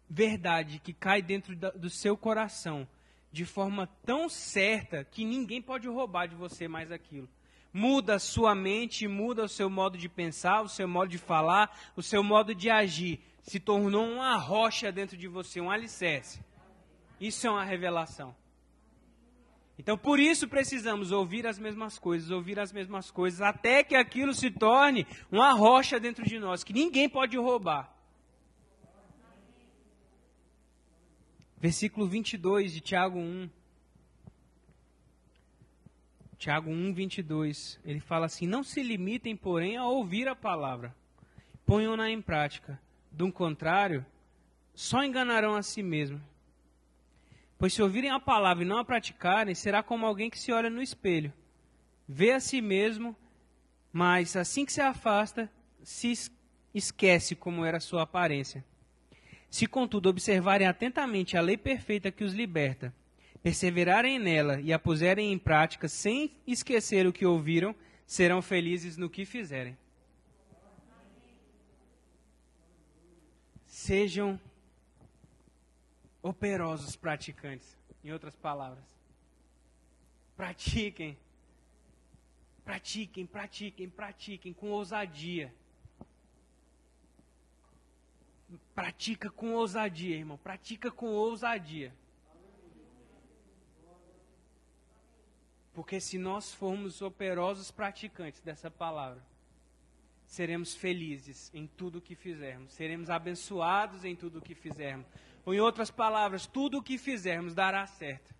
verdade 0.08 0.78
que 0.78 0.92
cai 0.92 1.22
dentro 1.22 1.56
do 1.56 1.90
seu 1.90 2.16
coração 2.16 2.86
de 3.32 3.44
forma 3.44 3.86
tão 4.04 4.28
certa 4.28 5.04
que 5.04 5.24
ninguém 5.24 5.60
pode 5.60 5.88
roubar 5.88 6.26
de 6.26 6.34
você 6.34 6.68
mais 6.68 6.92
aquilo. 6.92 7.28
Muda 7.72 8.16
a 8.16 8.18
sua 8.18 8.54
mente, 8.54 9.08
muda 9.08 9.44
o 9.44 9.48
seu 9.48 9.70
modo 9.70 9.96
de 9.96 10.06
pensar, 10.06 10.60
o 10.60 10.68
seu 10.68 10.86
modo 10.86 11.08
de 11.08 11.16
falar, 11.16 11.74
o 11.96 12.02
seu 12.02 12.22
modo 12.22 12.54
de 12.54 12.68
agir. 12.68 13.20
Se 13.40 13.58
tornou 13.58 14.06
uma 14.06 14.36
rocha 14.36 14.92
dentro 14.92 15.16
de 15.16 15.26
você, 15.26 15.60
um 15.60 15.70
alicerce. 15.70 16.40
Isso 17.22 17.46
é 17.46 17.50
uma 17.50 17.62
revelação. 17.62 18.34
Então, 19.78 19.96
por 19.96 20.18
isso 20.18 20.48
precisamos 20.48 21.12
ouvir 21.12 21.46
as 21.46 21.56
mesmas 21.56 21.96
coisas, 21.96 22.32
ouvir 22.32 22.58
as 22.58 22.72
mesmas 22.72 23.12
coisas, 23.12 23.40
até 23.40 23.84
que 23.84 23.94
aquilo 23.94 24.34
se 24.34 24.50
torne 24.50 25.06
uma 25.30 25.52
rocha 25.52 26.00
dentro 26.00 26.24
de 26.24 26.40
nós, 26.40 26.64
que 26.64 26.72
ninguém 26.72 27.08
pode 27.08 27.36
roubar. 27.36 27.96
Versículo 31.58 32.08
22 32.08 32.72
de 32.72 32.80
Tiago 32.80 33.20
1. 33.20 33.48
Tiago 36.36 36.72
1, 36.72 36.92
22. 36.92 37.78
Ele 37.84 38.00
fala 38.00 38.26
assim: 38.26 38.48
Não 38.48 38.64
se 38.64 38.82
limitem, 38.82 39.36
porém, 39.36 39.76
a 39.76 39.86
ouvir 39.86 40.26
a 40.26 40.34
palavra, 40.34 40.92
ponham-na 41.64 42.10
em 42.10 42.20
prática. 42.20 42.80
Do 43.12 43.30
contrário, 43.30 44.04
só 44.74 45.04
enganarão 45.04 45.54
a 45.54 45.62
si 45.62 45.84
mesmos. 45.84 46.31
Pois 47.62 47.74
se 47.74 47.80
ouvirem 47.80 48.10
a 48.10 48.18
palavra 48.18 48.64
e 48.64 48.66
não 48.66 48.78
a 48.78 48.84
praticarem, 48.84 49.54
será 49.54 49.84
como 49.84 50.04
alguém 50.04 50.28
que 50.28 50.36
se 50.36 50.50
olha 50.50 50.68
no 50.68 50.82
espelho, 50.82 51.32
vê 52.08 52.32
a 52.32 52.40
si 52.40 52.60
mesmo, 52.60 53.14
mas 53.92 54.34
assim 54.34 54.64
que 54.64 54.72
se 54.72 54.80
afasta, 54.80 55.48
se 55.80 56.12
esquece 56.74 57.36
como 57.36 57.64
era 57.64 57.78
sua 57.78 58.02
aparência. 58.02 58.64
Se, 59.48 59.68
contudo, 59.68 60.08
observarem 60.08 60.66
atentamente 60.66 61.36
a 61.36 61.40
lei 61.40 61.56
perfeita 61.56 62.10
que 62.10 62.24
os 62.24 62.34
liberta, 62.34 62.92
perseverarem 63.44 64.18
nela 64.18 64.60
e 64.60 64.72
a 64.72 64.78
puserem 64.80 65.32
em 65.32 65.38
prática 65.38 65.86
sem 65.86 66.32
esquecer 66.44 67.06
o 67.06 67.12
que 67.12 67.24
ouviram, 67.24 67.76
serão 68.04 68.42
felizes 68.42 68.96
no 68.96 69.08
que 69.08 69.24
fizerem. 69.24 69.78
Sejam 73.68 74.40
operosos 76.22 76.96
praticantes, 76.96 77.76
em 78.04 78.12
outras 78.12 78.36
palavras. 78.36 78.84
Pratiquem. 80.36 81.18
Pratiquem, 82.64 83.26
pratiquem, 83.26 83.90
pratiquem 83.90 84.52
com 84.52 84.70
ousadia. 84.70 85.52
Pratica 88.74 89.30
com 89.30 89.52
ousadia, 89.52 90.16
irmão. 90.16 90.38
Pratica 90.38 90.90
com 90.90 91.06
ousadia. 91.06 91.92
Porque 95.74 96.00
se 96.00 96.18
nós 96.18 96.52
formos 96.52 97.00
operosos 97.00 97.70
praticantes 97.70 98.40
dessa 98.40 98.70
palavra, 98.70 99.22
seremos 100.26 100.74
felizes 100.74 101.50
em 101.54 101.66
tudo 101.66 101.98
o 101.98 102.00
que 102.00 102.14
fizermos, 102.14 102.72
seremos 102.72 103.10
abençoados 103.10 104.04
em 104.04 104.14
tudo 104.14 104.38
o 104.38 104.42
que 104.42 104.54
fizermos. 104.54 105.06
Ou 105.44 105.54
em 105.54 105.60
outras 105.60 105.90
palavras, 105.90 106.46
tudo 106.46 106.78
o 106.78 106.82
que 106.82 106.96
fizermos 106.96 107.54
dará 107.54 107.86
certo. 107.86 108.34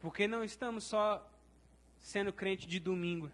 Porque 0.00 0.26
não 0.26 0.42
estamos 0.42 0.84
só 0.84 1.26
sendo 2.00 2.32
crente 2.32 2.66
de 2.66 2.78
domingo. 2.78 3.30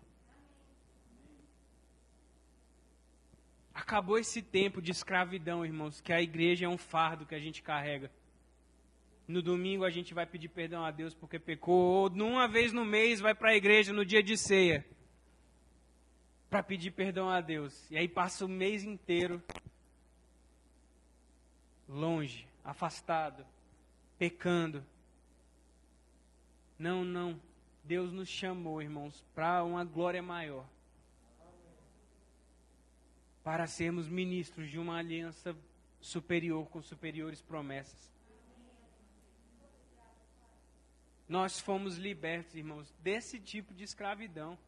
Acabou 3.74 4.18
esse 4.18 4.42
tempo 4.42 4.82
de 4.82 4.90
escravidão, 4.90 5.64
irmãos, 5.64 6.00
que 6.00 6.12
a 6.12 6.20
igreja 6.20 6.66
é 6.66 6.68
um 6.68 6.78
fardo 6.78 7.26
que 7.26 7.34
a 7.34 7.38
gente 7.38 7.62
carrega. 7.62 8.10
No 9.26 9.40
domingo 9.40 9.84
a 9.84 9.90
gente 9.90 10.12
vai 10.12 10.26
pedir 10.26 10.48
perdão 10.48 10.84
a 10.84 10.90
Deus 10.90 11.14
porque 11.14 11.38
pecou, 11.38 12.02
ou 12.02 12.08
uma 12.10 12.48
vez 12.48 12.72
no 12.72 12.84
mês 12.84 13.20
vai 13.20 13.34
para 13.34 13.50
a 13.50 13.56
igreja 13.56 13.92
no 13.92 14.04
dia 14.04 14.22
de 14.22 14.36
ceia 14.36 14.84
para 16.52 16.62
pedir 16.62 16.90
perdão 16.90 17.30
a 17.30 17.40
Deus. 17.40 17.90
E 17.90 17.96
aí 17.96 18.06
passa 18.06 18.44
o 18.44 18.48
mês 18.48 18.84
inteiro 18.84 19.42
longe, 21.92 22.48
afastado, 22.64 23.46
pecando. 24.18 24.84
Não, 26.78 27.04
não. 27.04 27.40
Deus 27.84 28.12
nos 28.12 28.28
chamou, 28.28 28.80
irmãos, 28.80 29.24
para 29.34 29.62
uma 29.62 29.84
glória 29.84 30.22
maior. 30.22 30.66
Para 33.44 33.66
sermos 33.66 34.08
ministros 34.08 34.70
de 34.70 34.78
uma 34.78 34.96
aliança 34.96 35.56
superior 36.00 36.68
com 36.68 36.80
superiores 36.80 37.42
promessas. 37.42 38.10
Nós 41.28 41.58
fomos 41.60 41.96
libertos, 41.96 42.54
irmãos, 42.54 42.92
desse 43.00 43.40
tipo 43.40 43.72
de 43.74 43.84
escravidão. 43.84 44.58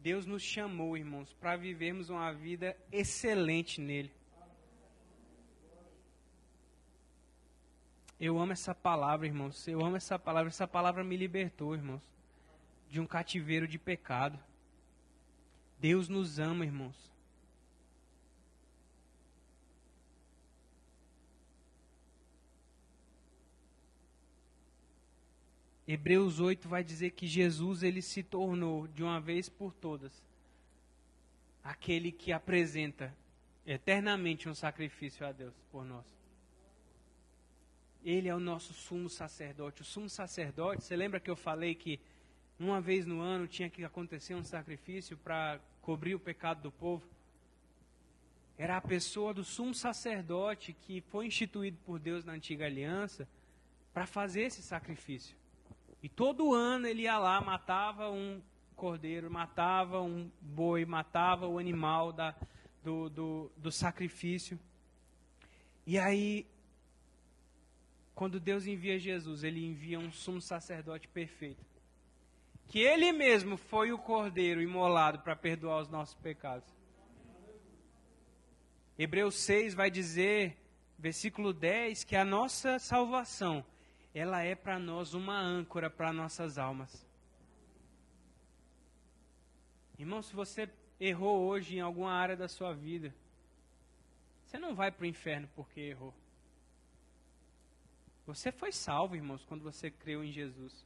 Deus 0.00 0.26
nos 0.26 0.42
chamou, 0.42 0.96
irmãos, 0.96 1.32
para 1.34 1.56
vivermos 1.56 2.08
uma 2.08 2.32
vida 2.32 2.76
excelente 2.92 3.80
nele. 3.80 4.12
Eu 8.20 8.38
amo 8.38 8.52
essa 8.52 8.74
palavra, 8.74 9.26
irmãos. 9.26 9.66
Eu 9.68 9.84
amo 9.84 9.96
essa 9.96 10.18
palavra. 10.18 10.48
Essa 10.48 10.66
palavra 10.66 11.04
me 11.04 11.16
libertou, 11.16 11.74
irmãos, 11.74 12.02
de 12.90 13.00
um 13.00 13.06
cativeiro 13.06 13.68
de 13.68 13.78
pecado. 13.78 14.38
Deus 15.78 16.08
nos 16.08 16.38
ama, 16.38 16.64
irmãos. 16.64 17.08
Hebreus 25.86 26.38
8 26.38 26.68
vai 26.68 26.84
dizer 26.84 27.12
que 27.12 27.26
Jesus 27.26 27.82
ele 27.82 28.02
se 28.02 28.22
tornou 28.22 28.86
de 28.88 29.02
uma 29.02 29.18
vez 29.18 29.48
por 29.48 29.72
todas 29.72 30.12
aquele 31.64 32.10
que 32.12 32.32
apresenta 32.32 33.14
eternamente 33.66 34.48
um 34.48 34.54
sacrifício 34.54 35.26
a 35.26 35.32
Deus 35.32 35.54
por 35.70 35.84
nós. 35.84 36.17
Ele 38.08 38.26
é 38.26 38.34
o 38.34 38.40
nosso 38.40 38.72
sumo 38.72 39.10
sacerdote. 39.10 39.82
O 39.82 39.84
sumo 39.84 40.08
sacerdote, 40.08 40.82
você 40.82 40.96
lembra 40.96 41.20
que 41.20 41.30
eu 41.30 41.36
falei 41.36 41.74
que 41.74 42.00
uma 42.58 42.80
vez 42.80 43.04
no 43.04 43.20
ano 43.20 43.46
tinha 43.46 43.68
que 43.68 43.84
acontecer 43.84 44.34
um 44.34 44.42
sacrifício 44.42 45.14
para 45.18 45.60
cobrir 45.82 46.14
o 46.14 46.18
pecado 46.18 46.62
do 46.62 46.72
povo? 46.72 47.06
Era 48.56 48.78
a 48.78 48.80
pessoa 48.80 49.34
do 49.34 49.44
sumo 49.44 49.74
sacerdote 49.74 50.72
que 50.72 51.02
foi 51.02 51.26
instituído 51.26 51.76
por 51.84 51.98
Deus 51.98 52.24
na 52.24 52.32
antiga 52.32 52.64
aliança 52.64 53.28
para 53.92 54.06
fazer 54.06 54.44
esse 54.44 54.62
sacrifício. 54.62 55.36
E 56.02 56.08
todo 56.08 56.54
ano 56.54 56.86
ele 56.86 57.02
ia 57.02 57.18
lá, 57.18 57.38
matava 57.42 58.08
um 58.08 58.40
cordeiro, 58.74 59.30
matava 59.30 60.00
um 60.00 60.30
boi, 60.40 60.86
matava 60.86 61.46
o 61.46 61.58
animal 61.58 62.10
da, 62.10 62.34
do, 62.82 63.10
do, 63.10 63.52
do 63.54 63.70
sacrifício. 63.70 64.58
E 65.86 65.98
aí, 65.98 66.46
quando 68.18 68.40
Deus 68.40 68.66
envia 68.66 68.98
Jesus, 68.98 69.44
ele 69.44 69.64
envia 69.64 69.96
um 69.96 70.10
sumo 70.10 70.40
sacerdote 70.40 71.06
perfeito. 71.06 71.64
Que 72.66 72.80
ele 72.80 73.12
mesmo 73.12 73.56
foi 73.56 73.92
o 73.92 73.98
cordeiro 73.98 74.60
imolado 74.60 75.20
para 75.20 75.36
perdoar 75.36 75.82
os 75.82 75.88
nossos 75.88 76.16
pecados. 76.16 76.68
Hebreus 78.98 79.36
6 79.36 79.72
vai 79.72 79.88
dizer, 79.88 80.56
versículo 80.98 81.52
10, 81.52 82.02
que 82.02 82.16
a 82.16 82.24
nossa 82.24 82.80
salvação 82.80 83.64
ela 84.12 84.42
é 84.42 84.56
para 84.56 84.80
nós 84.80 85.14
uma 85.14 85.38
âncora 85.38 85.88
para 85.88 86.12
nossas 86.12 86.58
almas. 86.58 87.06
Irmão, 89.96 90.22
se 90.22 90.34
você 90.34 90.68
errou 90.98 91.46
hoje 91.46 91.76
em 91.76 91.80
alguma 91.80 92.10
área 92.10 92.36
da 92.36 92.48
sua 92.48 92.74
vida, 92.74 93.14
você 94.44 94.58
não 94.58 94.74
vai 94.74 94.90
para 94.90 95.04
o 95.04 95.06
inferno 95.06 95.48
porque 95.54 95.78
errou. 95.82 96.12
Você 98.28 98.52
foi 98.52 98.70
salvo, 98.70 99.16
irmãos, 99.16 99.42
quando 99.46 99.62
você 99.62 99.90
creu 99.90 100.22
em 100.22 100.30
Jesus. 100.30 100.84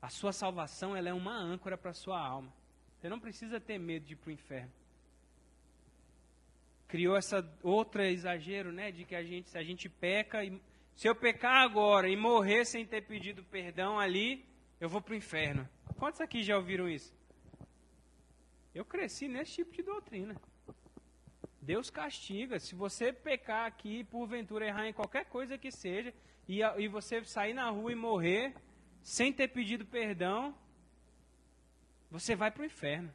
A 0.00 0.08
sua 0.08 0.32
salvação 0.32 0.96
ela 0.96 1.10
é 1.10 1.12
uma 1.12 1.36
âncora 1.36 1.76
para 1.76 1.90
a 1.90 1.94
sua 1.94 2.18
alma. 2.18 2.50
Você 2.96 3.10
não 3.10 3.20
precisa 3.20 3.60
ter 3.60 3.78
medo 3.78 4.06
de 4.06 4.14
ir 4.14 4.16
para 4.16 4.30
o 4.30 4.32
inferno. 4.32 4.72
Criou 6.88 7.14
essa 7.14 7.46
outra 7.62 8.10
exagero, 8.10 8.72
né, 8.72 8.90
de 8.90 9.04
que 9.04 9.14
a 9.14 9.22
gente, 9.22 9.50
se 9.50 9.58
a 9.58 9.62
gente 9.62 9.86
peca 9.86 10.42
e 10.42 10.58
se 10.96 11.06
eu 11.06 11.14
pecar 11.14 11.62
agora 11.62 12.08
e 12.08 12.16
morrer 12.16 12.64
sem 12.64 12.86
ter 12.86 13.02
pedido 13.02 13.44
perdão 13.44 14.00
ali, 14.00 14.42
eu 14.80 14.88
vou 14.88 15.02
para 15.02 15.12
o 15.12 15.16
inferno. 15.16 15.68
Quantos 15.98 16.22
aqui 16.22 16.42
já 16.42 16.56
ouviram 16.56 16.88
isso? 16.88 17.14
Eu 18.74 18.82
cresci 18.86 19.28
nesse 19.28 19.56
tipo 19.56 19.72
de 19.72 19.82
doutrina. 19.82 20.40
Deus 21.70 21.90
castiga. 21.90 22.58
Se 22.58 22.74
você 22.74 23.06
pecar 23.12 23.66
aqui, 23.66 23.94
porventura 24.04 24.66
errar 24.66 24.86
em 24.88 24.92
qualquer 24.92 25.24
coisa 25.26 25.58
que 25.62 25.70
seja, 25.70 26.10
e, 26.48 26.60
e 26.62 26.88
você 26.88 27.22
sair 27.24 27.54
na 27.54 27.68
rua 27.70 27.92
e 27.92 27.94
morrer 27.94 28.54
sem 29.02 29.32
ter 29.32 29.48
pedido 29.48 29.84
perdão, 29.84 30.54
você 32.10 32.34
vai 32.34 32.50
para 32.50 32.62
o 32.62 32.66
inferno. 32.72 33.12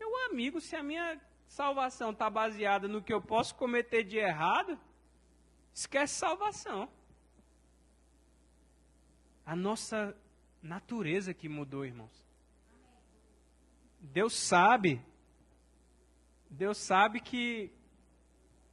Meu 0.00 0.10
amigo, 0.26 0.60
se 0.60 0.74
a 0.74 0.82
minha 0.82 1.20
salvação 1.46 2.10
está 2.10 2.28
baseada 2.28 2.88
no 2.88 3.02
que 3.02 3.12
eu 3.12 3.22
posso 3.22 3.54
cometer 3.54 4.02
de 4.02 4.18
errado, 4.18 4.78
Esquece 5.74 6.14
salvação. 6.14 6.88
A 9.44 9.56
nossa 9.56 10.16
natureza 10.62 11.34
que 11.34 11.48
mudou, 11.48 11.84
irmãos. 11.84 12.24
Deus 14.00 14.34
sabe. 14.34 15.04
Deus 16.54 16.78
sabe 16.78 17.20
que 17.20 17.70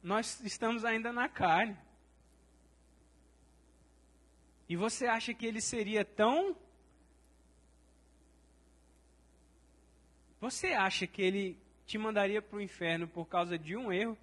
nós 0.02 0.40
estamos 0.40 0.84
ainda 0.84 1.12
na 1.12 1.28
carne. 1.28 1.76
E 4.68 4.76
você 4.76 5.06
acha 5.06 5.34
que 5.34 5.44
ele 5.44 5.60
seria 5.60 6.04
tão. 6.04 6.56
Você 10.40 10.68
acha 10.68 11.06
que 11.06 11.20
ele 11.20 11.58
te 11.84 11.98
mandaria 11.98 12.40
para 12.40 12.56
o 12.56 12.60
inferno 12.60 13.06
por 13.06 13.26
causa 13.26 13.58
de 13.58 13.76
um 13.76 13.92
erro? 13.92 14.16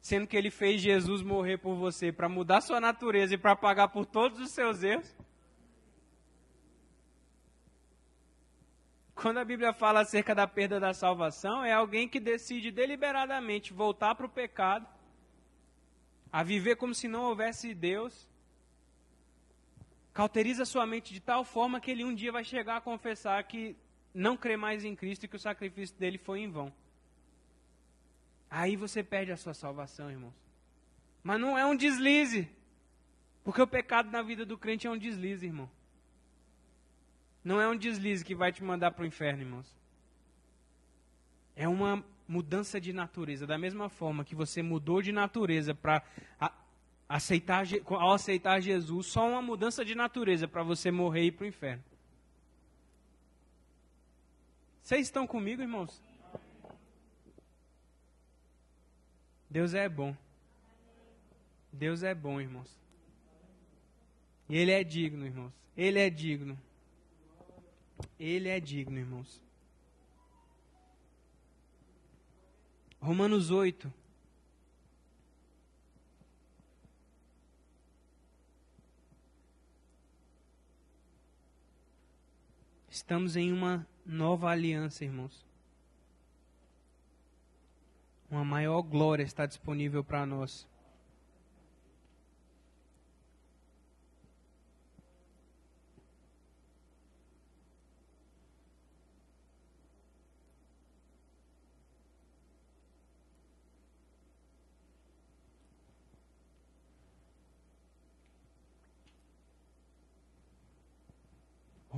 sendo 0.00 0.26
que 0.26 0.36
ele 0.36 0.50
fez 0.50 0.80
Jesus 0.80 1.22
morrer 1.22 1.58
por 1.58 1.74
você 1.74 2.10
para 2.10 2.28
mudar 2.28 2.60
sua 2.62 2.80
natureza 2.80 3.34
e 3.34 3.38
para 3.38 3.54
pagar 3.54 3.88
por 3.88 4.06
todos 4.06 4.40
os 4.40 4.50
seus 4.50 4.82
erros? 4.82 5.14
Quando 9.20 9.36
a 9.36 9.44
Bíblia 9.44 9.74
fala 9.74 10.00
acerca 10.00 10.34
da 10.34 10.46
perda 10.46 10.80
da 10.80 10.94
salvação, 10.94 11.62
é 11.62 11.72
alguém 11.72 12.08
que 12.08 12.18
decide 12.18 12.70
deliberadamente 12.70 13.70
voltar 13.70 14.14
para 14.14 14.24
o 14.24 14.30
pecado, 14.30 14.86
a 16.32 16.42
viver 16.42 16.76
como 16.76 16.94
se 16.94 17.06
não 17.06 17.24
houvesse 17.24 17.74
Deus, 17.74 18.26
cauteriza 20.14 20.64
sua 20.64 20.86
mente 20.86 21.12
de 21.12 21.20
tal 21.20 21.44
forma 21.44 21.82
que 21.82 21.90
ele 21.90 22.02
um 22.02 22.14
dia 22.14 22.32
vai 22.32 22.44
chegar 22.44 22.78
a 22.78 22.80
confessar 22.80 23.44
que 23.44 23.76
não 24.14 24.38
crê 24.38 24.56
mais 24.56 24.86
em 24.86 24.96
Cristo 24.96 25.24
e 25.24 25.28
que 25.28 25.36
o 25.36 25.40
sacrifício 25.40 25.94
dele 25.96 26.16
foi 26.16 26.40
em 26.40 26.50
vão. 26.50 26.72
Aí 28.48 28.74
você 28.74 29.02
perde 29.02 29.32
a 29.32 29.36
sua 29.36 29.52
salvação, 29.52 30.10
irmãos. 30.10 30.34
Mas 31.22 31.38
não 31.38 31.58
é 31.58 31.66
um 31.66 31.76
deslize. 31.76 32.48
Porque 33.44 33.60
o 33.60 33.66
pecado 33.66 34.10
na 34.10 34.22
vida 34.22 34.46
do 34.46 34.56
crente 34.56 34.86
é 34.86 34.90
um 34.90 34.96
deslize, 34.96 35.44
irmão. 35.44 35.70
Não 37.42 37.60
é 37.60 37.68
um 37.68 37.76
deslize 37.76 38.24
que 38.24 38.34
vai 38.34 38.52
te 38.52 38.62
mandar 38.62 38.90
para 38.90 39.02
o 39.02 39.06
inferno, 39.06 39.42
irmãos. 39.42 39.74
É 41.56 41.66
uma 41.66 42.04
mudança 42.28 42.80
de 42.80 42.92
natureza. 42.92 43.46
Da 43.46 43.58
mesma 43.58 43.88
forma 43.88 44.24
que 44.24 44.34
você 44.34 44.62
mudou 44.62 45.02
de 45.02 45.12
natureza 45.12 45.74
para 45.74 46.02
aceitar, 47.08 47.64
ao 47.88 48.12
aceitar 48.12 48.60
Jesus, 48.60 49.06
só 49.06 49.28
uma 49.28 49.42
mudança 49.42 49.84
de 49.84 49.94
natureza 49.94 50.46
para 50.46 50.62
você 50.62 50.90
morrer 50.90 51.22
e 51.22 51.26
ir 51.26 51.32
para 51.32 51.44
o 51.44 51.48
inferno. 51.48 51.82
Vocês 54.82 55.06
estão 55.06 55.26
comigo, 55.26 55.62
irmãos? 55.62 56.02
Deus 59.48 59.74
é 59.74 59.88
bom. 59.88 60.16
Deus 61.72 62.02
é 62.02 62.14
bom, 62.14 62.40
irmãos. 62.40 62.78
E 64.48 64.56
Ele 64.56 64.70
é 64.70 64.82
digno, 64.84 65.26
irmãos. 65.26 65.52
Ele 65.76 65.98
é 65.98 66.10
digno. 66.10 66.58
Ele 68.18 68.48
é 68.48 68.60
digno, 68.60 68.98
irmãos. 68.98 69.42
Romanos 73.00 73.50
8. 73.50 73.92
Estamos 82.90 83.34
em 83.36 83.52
uma 83.52 83.86
nova 84.04 84.50
aliança, 84.50 85.04
irmãos. 85.04 85.44
Uma 88.30 88.44
maior 88.44 88.82
glória 88.82 89.22
está 89.22 89.46
disponível 89.46 90.04
para 90.04 90.26
nós. 90.26 90.68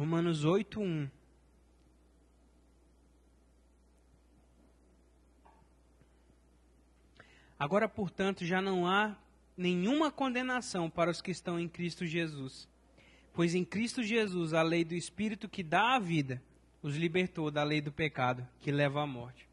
Romanos 0.03 0.45
8, 0.45 0.81
1. 0.81 1.09
Agora, 7.57 7.89
portanto, 7.89 8.45
já 8.45 8.61
não 8.61 8.85
há 8.85 9.17
nenhuma 9.57 10.11
condenação 10.11 10.91
para 10.91 11.09
os 11.09 11.23
que 11.23 11.31
estão 11.31 11.57
em 11.57 11.69
Cristo 11.69 12.05
Jesus. 12.05 12.69
Pois 13.33 13.55
em 13.55 13.65
Cristo 13.65 14.03
Jesus 14.03 14.53
a 14.53 14.63
lei 14.63 14.85
do 14.85 14.97
Espírito 14.97 15.49
que 15.49 15.63
dá 15.63 15.95
a 15.95 16.01
vida 16.01 16.43
os 16.83 16.97
libertou 16.97 17.49
da 17.49 17.63
lei 17.63 17.81
do 17.81 17.93
pecado 17.93 18.45
que 18.59 18.73
leva 18.73 19.05
à 19.05 19.07
morte. 19.07 19.49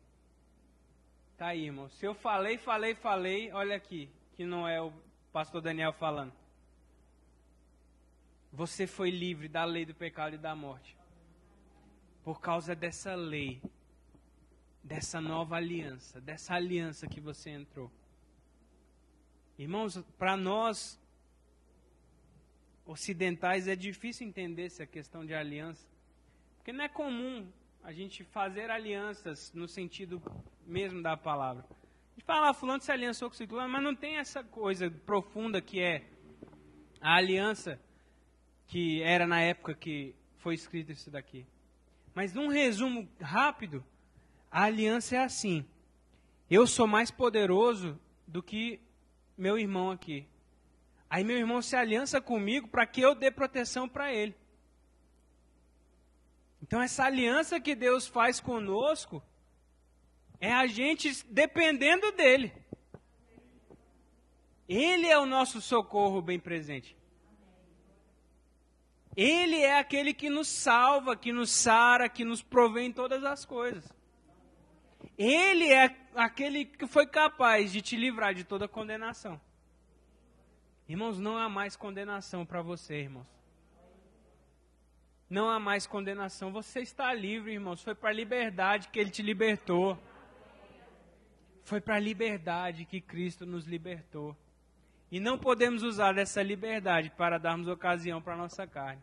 Tá 1.37 1.49
aí, 1.49 1.65
irmão. 1.65 1.89
Se 1.89 2.07
eu 2.07 2.15
falei, 2.15 2.57
falei, 2.57 2.95
falei, 2.95 3.51
olha 3.51 3.75
aqui, 3.75 4.09
que 4.35 4.47
não 4.47 4.67
é 4.67 4.81
o 4.81 4.91
pastor 5.31 5.61
Daniel 5.61 5.93
falando. 5.93 6.33
Você 8.51 8.87
foi 8.87 9.09
livre 9.11 9.47
da 9.47 9.63
lei 9.63 9.85
do 9.85 9.93
pecado 9.93 10.35
e 10.35 10.37
da 10.37 10.55
morte. 10.55 10.97
Por 12.23 12.41
causa 12.41 12.75
dessa 12.75 13.15
lei, 13.15 13.61
dessa 14.83 15.21
nova 15.21 15.55
aliança, 15.55 16.19
dessa 16.19 16.55
aliança 16.55 17.07
que 17.07 17.19
você 17.19 17.51
entrou. 17.51 17.91
Irmãos, 19.57 19.97
para 20.17 20.35
nós 20.35 20.99
ocidentais 22.85 23.67
é 23.67 23.75
difícil 23.75 24.27
entender 24.27 24.65
essa 24.65 24.85
questão 24.85 25.25
de 25.25 25.33
aliança, 25.33 25.87
porque 26.57 26.73
não 26.73 26.83
é 26.83 26.89
comum 26.89 27.47
a 27.83 27.93
gente 27.93 28.23
fazer 28.23 28.71
alianças 28.71 29.53
no 29.53 29.67
sentido 29.67 30.21
mesmo 30.65 31.01
da 31.01 31.15
palavra. 31.15 31.63
A 31.63 32.13
gente 32.13 32.25
fala, 32.25 32.49
ah, 32.49 32.53
fulano 32.53 32.81
se 32.81 32.91
aliançou 32.91 33.29
com 33.29 33.35
ciclano, 33.35 33.69
mas 33.69 33.83
não 33.83 33.95
tem 33.95 34.17
essa 34.17 34.43
coisa 34.43 34.89
profunda 34.89 35.61
que 35.61 35.79
é 35.79 36.03
a 36.99 37.15
aliança 37.15 37.79
que 38.69 39.01
era 39.01 39.25
na 39.25 39.41
época 39.41 39.73
que 39.73 40.15
foi 40.37 40.53
escrito 40.53 40.91
isso 40.91 41.09
daqui. 41.11 41.45
Mas 42.13 42.33
num 42.33 42.47
resumo 42.47 43.09
rápido, 43.19 43.83
a 44.49 44.63
aliança 44.63 45.15
é 45.15 45.19
assim: 45.19 45.65
eu 46.49 46.65
sou 46.65 46.87
mais 46.87 47.11
poderoso 47.11 47.99
do 48.27 48.41
que 48.41 48.79
meu 49.35 49.57
irmão 49.57 49.91
aqui. 49.91 50.27
Aí 51.09 51.23
meu 51.23 51.37
irmão 51.37 51.61
se 51.61 51.75
aliança 51.75 52.21
comigo 52.21 52.67
para 52.67 52.85
que 52.85 53.01
eu 53.01 53.15
dê 53.15 53.31
proteção 53.31 53.89
para 53.89 54.13
ele. 54.13 54.35
Então 56.61 56.79
essa 56.79 57.03
aliança 57.05 57.59
que 57.59 57.73
Deus 57.73 58.07
faz 58.07 58.39
conosco 58.39 59.23
é 60.39 60.53
a 60.53 60.67
gente 60.67 61.25
dependendo 61.27 62.11
dele. 62.11 62.53
Ele 64.67 65.07
é 65.07 65.17
o 65.17 65.25
nosso 65.25 65.59
socorro 65.59 66.21
bem 66.21 66.39
presente. 66.39 66.98
Ele 69.15 69.57
é 69.57 69.77
aquele 69.77 70.13
que 70.13 70.29
nos 70.29 70.47
salva, 70.47 71.15
que 71.15 71.31
nos 71.31 71.49
sara, 71.49 72.07
que 72.07 72.23
nos 72.23 72.41
provê 72.41 72.83
em 72.83 72.91
todas 72.91 73.23
as 73.23 73.45
coisas. 73.45 73.83
Ele 75.17 75.71
é 75.71 75.95
aquele 76.15 76.65
que 76.65 76.87
foi 76.87 77.05
capaz 77.05 77.71
de 77.71 77.81
te 77.81 77.95
livrar 77.95 78.33
de 78.33 78.43
toda 78.43 78.67
condenação. 78.67 79.39
Irmãos, 80.87 81.19
não 81.19 81.37
há 81.37 81.49
mais 81.49 81.75
condenação 81.75 82.45
para 82.45 82.61
você, 82.61 83.01
irmãos. 83.01 83.27
Não 85.29 85.47
há 85.47 85.59
mais 85.59 85.85
condenação. 85.85 86.51
Você 86.51 86.79
está 86.79 87.13
livre, 87.13 87.53
irmãos. 87.53 87.83
Foi 87.83 87.93
para 87.93 88.09
a 88.09 88.13
liberdade 88.13 88.87
que 88.87 88.99
Ele 88.99 89.11
te 89.11 89.21
libertou. 89.21 89.97
Foi 91.63 91.79
para 91.79 91.95
a 91.95 91.99
liberdade 91.99 92.85
que 92.85 92.99
Cristo 92.99 93.45
nos 93.45 93.65
libertou. 93.65 94.35
E 95.11 95.19
não 95.19 95.37
podemos 95.37 95.83
usar 95.83 96.13
dessa 96.13 96.41
liberdade 96.41 97.09
para 97.09 97.37
darmos 97.37 97.67
ocasião 97.67 98.21
para 98.21 98.33
a 98.33 98.37
nossa 98.37 98.67
carne. 98.67 99.01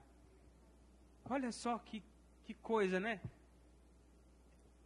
Olha 1.29 1.51
só 1.51 1.79
que, 1.79 2.03
que 2.45 2.55
coisa, 2.55 3.01
né? 3.01 3.21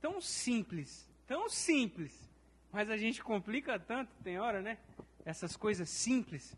Tão 0.00 0.20
simples 0.20 1.10
tão 1.30 1.48
simples, 1.48 2.28
mas 2.72 2.90
a 2.90 2.96
gente 2.96 3.22
complica 3.22 3.78
tanto, 3.78 4.12
tem 4.24 4.40
hora, 4.40 4.60
né? 4.60 4.78
Essas 5.24 5.56
coisas 5.56 5.88
simples. 5.88 6.56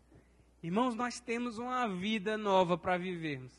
Irmãos, 0.63 0.95
nós 0.95 1.19
temos 1.19 1.59
uma 1.59 1.87
vida 1.87 2.39
nova 2.39 2.75
para 2.75 2.97
vivermos. 2.97 3.53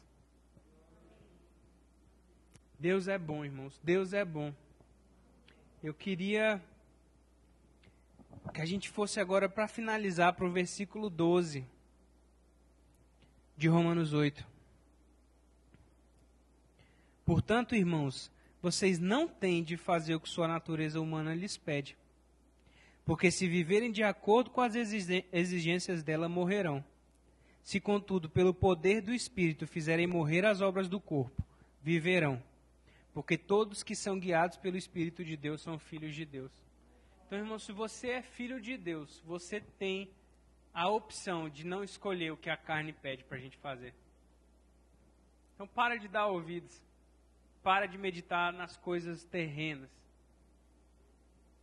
Deus 2.80 3.06
é 3.06 3.16
bom, 3.16 3.44
irmãos. 3.44 3.80
Deus 3.80 4.12
é 4.12 4.24
bom. 4.24 4.52
Eu 5.80 5.94
queria 5.94 6.60
que 8.52 8.60
a 8.60 8.66
gente 8.66 8.88
fosse 8.88 9.20
agora 9.20 9.48
para 9.48 9.66
finalizar 9.66 10.32
para 10.34 10.44
o 10.46 10.50
versículo 10.50 11.08
12 11.08 11.66
de 13.56 13.68
Romanos 13.68 14.12
8. 14.12 14.46
Portanto, 17.24 17.74
irmãos, 17.74 18.30
vocês 18.60 18.98
não 18.98 19.26
têm 19.26 19.62
de 19.62 19.76
fazer 19.76 20.14
o 20.14 20.20
que 20.20 20.28
sua 20.28 20.48
natureza 20.48 21.00
humana 21.00 21.34
lhes 21.34 21.56
pede. 21.56 21.96
Porque 23.04 23.30
se 23.30 23.46
viverem 23.46 23.92
de 23.92 24.02
acordo 24.02 24.50
com 24.50 24.60
as 24.60 24.74
exigências 24.74 26.02
dela, 26.02 26.28
morrerão. 26.28 26.84
Se, 27.62 27.80
contudo, 27.80 28.28
pelo 28.28 28.52
poder 28.52 29.00
do 29.00 29.12
Espírito 29.12 29.66
fizerem 29.66 30.06
morrer 30.06 30.44
as 30.44 30.60
obras 30.60 30.88
do 30.88 31.00
corpo, 31.00 31.42
viverão. 31.82 32.42
Porque 33.12 33.38
todos 33.38 33.82
que 33.82 33.94
são 33.94 34.18
guiados 34.18 34.56
pelo 34.56 34.76
Espírito 34.76 35.24
de 35.24 35.36
Deus 35.36 35.62
são 35.62 35.78
filhos 35.78 36.14
de 36.14 36.24
Deus. 36.24 36.63
Então, 37.34 37.42
irmão, 37.42 37.58
se 37.58 37.72
você 37.72 38.10
é 38.10 38.22
filho 38.22 38.60
de 38.60 38.76
Deus, 38.76 39.20
você 39.26 39.60
tem 39.60 40.08
a 40.72 40.88
opção 40.88 41.48
de 41.48 41.66
não 41.66 41.82
escolher 41.82 42.30
o 42.30 42.36
que 42.36 42.48
a 42.48 42.56
carne 42.56 42.92
pede 42.92 43.24
para 43.24 43.36
a 43.36 43.40
gente 43.40 43.56
fazer. 43.56 43.92
Então, 45.52 45.66
para 45.66 45.96
de 45.96 46.06
dar 46.06 46.28
ouvidos 46.28 46.80
para 47.60 47.86
de 47.86 47.98
meditar 47.98 48.52
nas 48.52 48.76
coisas 48.76 49.24
terrenas. 49.24 49.90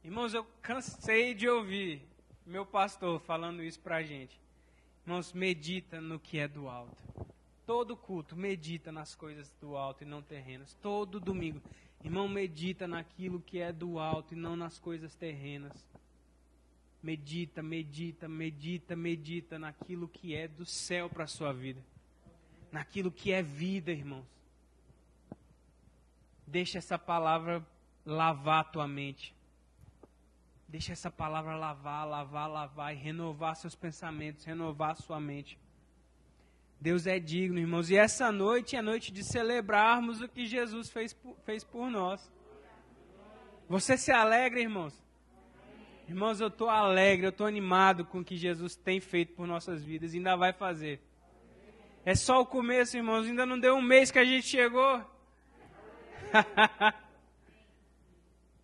Irmãos, 0.03 0.33
eu 0.33 0.43
cansei 0.61 1.33
de 1.33 1.47
ouvir 1.47 2.05
meu 2.45 2.65
pastor 2.65 3.21
falando 3.21 3.63
isso 3.63 3.79
para 3.79 3.97
a 3.97 4.03
gente. 4.03 4.37
Irmãos, 5.05 5.31
medita 5.31 6.01
no 6.01 6.19
que 6.19 6.37
é 6.37 6.49
do 6.49 6.67
alto. 6.67 7.01
Todo 7.65 7.95
culto, 7.95 8.35
medita 8.35 8.91
nas 8.91 9.15
coisas 9.15 9.49
do 9.61 9.77
alto 9.77 10.03
e 10.03 10.05
não 10.05 10.21
terrenas. 10.21 10.73
Todo 10.81 11.17
domingo, 11.17 11.61
irmão, 12.03 12.27
medita 12.27 12.87
naquilo 12.87 13.41
que 13.41 13.59
é 13.59 13.71
do 13.71 13.99
alto 13.99 14.33
e 14.33 14.37
não 14.37 14.55
nas 14.55 14.79
coisas 14.79 15.15
terrenas. 15.15 15.73
Medita, 17.01 17.63
medita, 17.63 18.27
medita, 18.27 18.95
medita 18.95 19.57
naquilo 19.57 20.07
que 20.07 20.35
é 20.35 20.47
do 20.47 20.65
céu 20.65 21.09
para 21.09 21.23
a 21.23 21.27
sua 21.27 21.51
vida. 21.51 21.83
Naquilo 22.71 23.11
que 23.11 23.31
é 23.31 23.41
vida, 23.41 23.91
irmãos. 23.91 24.25
Deixa 26.45 26.77
essa 26.77 26.99
palavra 26.99 27.65
lavar 28.05 28.61
a 28.61 28.63
tua 28.65 28.87
mente. 28.87 29.33
Deixa 30.67 30.93
essa 30.93 31.11
palavra 31.11 31.55
lavar, 31.55 32.07
lavar, 32.07 32.49
lavar 32.49 32.93
e 32.93 32.97
renovar 32.97 33.55
seus 33.55 33.75
pensamentos, 33.75 34.45
renovar 34.45 34.91
a 34.91 34.95
sua 34.95 35.19
mente. 35.19 35.57
Deus 36.81 37.05
é 37.05 37.19
digno, 37.19 37.59
irmãos. 37.59 37.91
E 37.91 37.95
essa 37.95 38.31
noite 38.31 38.75
é 38.75 38.81
noite 38.81 39.11
de 39.11 39.23
celebrarmos 39.23 40.19
o 40.19 40.27
que 40.27 40.47
Jesus 40.47 40.89
fez, 40.89 41.15
fez 41.45 41.63
por 41.63 41.91
nós. 41.91 42.31
Você 43.69 43.95
se 43.95 44.11
alegra, 44.11 44.59
irmãos? 44.59 44.99
Irmãos, 46.07 46.41
eu 46.41 46.47
estou 46.47 46.69
alegre, 46.69 47.27
eu 47.27 47.29
estou 47.29 47.45
animado 47.45 48.03
com 48.03 48.19
o 48.19 48.23
que 48.23 48.35
Jesus 48.35 48.75
tem 48.75 48.99
feito 48.99 49.33
por 49.33 49.45
nossas 49.45 49.83
vidas 49.83 50.13
e 50.13 50.17
ainda 50.17 50.35
vai 50.35 50.51
fazer. 50.51 50.99
É 52.03 52.15
só 52.15 52.41
o 52.41 52.45
começo, 52.47 52.97
irmãos. 52.97 53.27
Ainda 53.27 53.45
não 53.45 53.59
deu 53.59 53.75
um 53.75 53.81
mês 53.81 54.09
que 54.09 54.17
a 54.17 54.25
gente 54.25 54.47
chegou. 54.47 55.05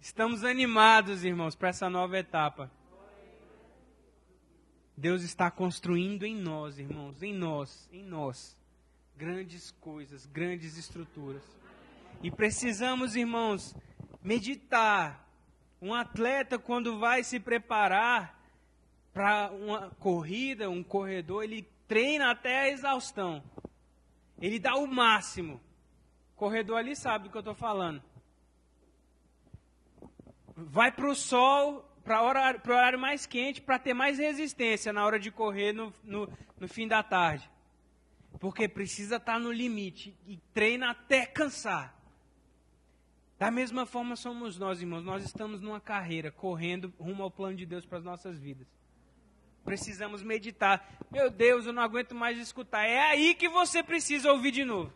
Estamos 0.02 0.44
animados, 0.44 1.24
irmãos, 1.24 1.56
para 1.56 1.70
essa 1.70 1.88
nova 1.88 2.18
etapa. 2.18 2.72
Deus 4.98 5.22
está 5.22 5.52
construindo 5.52 6.26
em 6.26 6.36
nós, 6.36 6.80
irmãos, 6.80 7.22
em 7.22 7.32
nós, 7.32 7.88
em 7.94 8.04
nós, 8.04 8.58
grandes 9.16 9.70
coisas, 9.70 10.26
grandes 10.26 10.76
estruturas. 10.76 11.44
E 12.24 12.32
precisamos, 12.32 13.16
irmãos, 13.16 13.76
meditar 14.24 15.24
um 15.80 15.94
atleta, 15.94 16.58
quando 16.58 16.98
vai 16.98 17.24
se 17.24 17.40
preparar 17.40 18.42
para 19.14 19.52
uma 19.52 19.92
corrida, 20.00 20.68
um 20.68 20.84
corredor, 20.84 21.44
ele 21.44 21.62
treina 21.88 22.32
até 22.32 22.62
a 22.62 22.70
exaustão. 22.70 23.44
Ele 24.42 24.58
dá 24.58 24.76
o 24.76 24.88
máximo. 24.88 25.62
O 26.34 26.38
corredor 26.38 26.78
ali 26.78 26.96
sabe 26.96 27.26
do 27.26 27.32
que 27.32 27.38
eu 27.38 27.42
estou 27.42 27.54
falando. 27.54 28.02
Vai 30.56 30.92
para 30.92 31.08
o 31.08 31.16
sol, 31.16 31.87
para 32.08 32.24
o 32.24 32.26
horário, 32.26 32.62
horário, 32.66 32.98
mais 32.98 33.26
quente, 33.26 33.62
para 33.62 33.78
ter 33.78 33.94
mais 33.94 34.18
resistência 34.18 34.94
na 34.94 35.06
hora 35.06 35.20
de 35.20 35.30
correr 35.30 35.74
no, 35.74 35.94
no, 36.06 36.30
no 36.58 36.66
fim 36.66 36.88
da 36.88 37.04
tarde. 37.04 37.52
Porque 38.40 38.66
precisa 38.66 39.18
estar 39.18 39.34
tá 39.34 39.40
no 39.40 39.52
limite 39.52 40.18
e 40.26 40.38
treina 40.54 40.92
até 40.92 41.26
cansar. 41.26 41.94
Da 43.38 43.52
mesma 43.52 43.86
forma 43.86 44.16
somos 44.16 44.58
nós, 44.58 44.80
irmãos. 44.80 45.04
Nós 45.04 45.22
estamos 45.26 45.60
numa 45.60 45.82
carreira, 45.82 46.32
correndo 46.32 46.94
rumo 46.98 47.24
ao 47.24 47.30
plano 47.30 47.58
de 47.58 47.66
Deus 47.66 47.86
para 47.86 47.98
as 47.98 48.06
nossas 48.06 48.40
vidas. 48.40 48.66
Precisamos 49.66 50.24
meditar. 50.24 50.90
Meu 51.12 51.30
Deus, 51.30 51.66
eu 51.66 51.74
não 51.74 51.84
aguento 51.84 52.16
mais 52.16 52.38
escutar. 52.38 52.86
É 52.86 53.02
aí 53.02 53.36
que 53.36 53.50
você 53.50 53.84
precisa 53.84 54.32
ouvir 54.32 54.52
de 54.52 54.64
novo. 54.64 54.94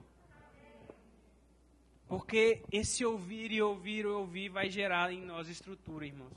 Porque 2.07 2.63
esse 2.71 3.03
ouvir 3.03 3.51
e 3.51 3.61
ouvir 3.61 4.05
e 4.05 4.07
ouvir 4.07 4.47
vai 4.47 4.69
gerar 4.69 5.11
em 5.11 5.21
nós 5.21 5.49
estrutura, 5.49 6.05
irmãos. 6.05 6.31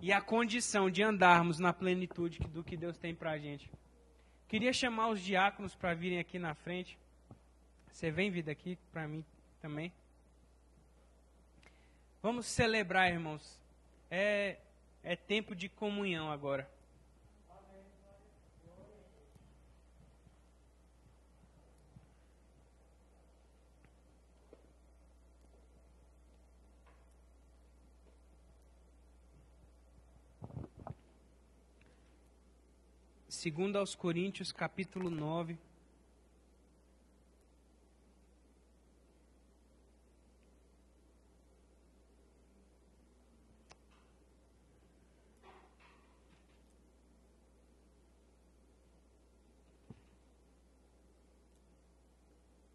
E 0.00 0.12
a 0.12 0.20
condição 0.20 0.90
de 0.90 1.02
andarmos 1.02 1.58
na 1.58 1.72
plenitude 1.72 2.38
do 2.40 2.62
que 2.62 2.76
Deus 2.76 2.98
tem 2.98 3.14
para 3.14 3.30
a 3.30 3.38
gente. 3.38 3.70
Queria 4.48 4.72
chamar 4.72 5.08
os 5.08 5.20
diáconos 5.20 5.74
para 5.74 5.94
virem 5.94 6.18
aqui 6.18 6.38
na 6.38 6.54
frente. 6.54 6.98
Você 7.90 8.10
vem 8.10 8.30
vir 8.30 8.42
daqui 8.42 8.78
para 8.92 9.08
mim 9.08 9.24
também. 9.60 9.92
Vamos 12.22 12.46
celebrar, 12.46 13.10
irmãos. 13.10 13.60
É, 14.10 14.58
é 15.02 15.16
tempo 15.16 15.54
de 15.54 15.68
comunhão 15.68 16.30
agora. 16.30 16.70
Segundo 33.36 33.78
aos 33.78 33.94
Coríntios, 33.94 34.50
capítulo 34.50 35.10
9. 35.10 35.58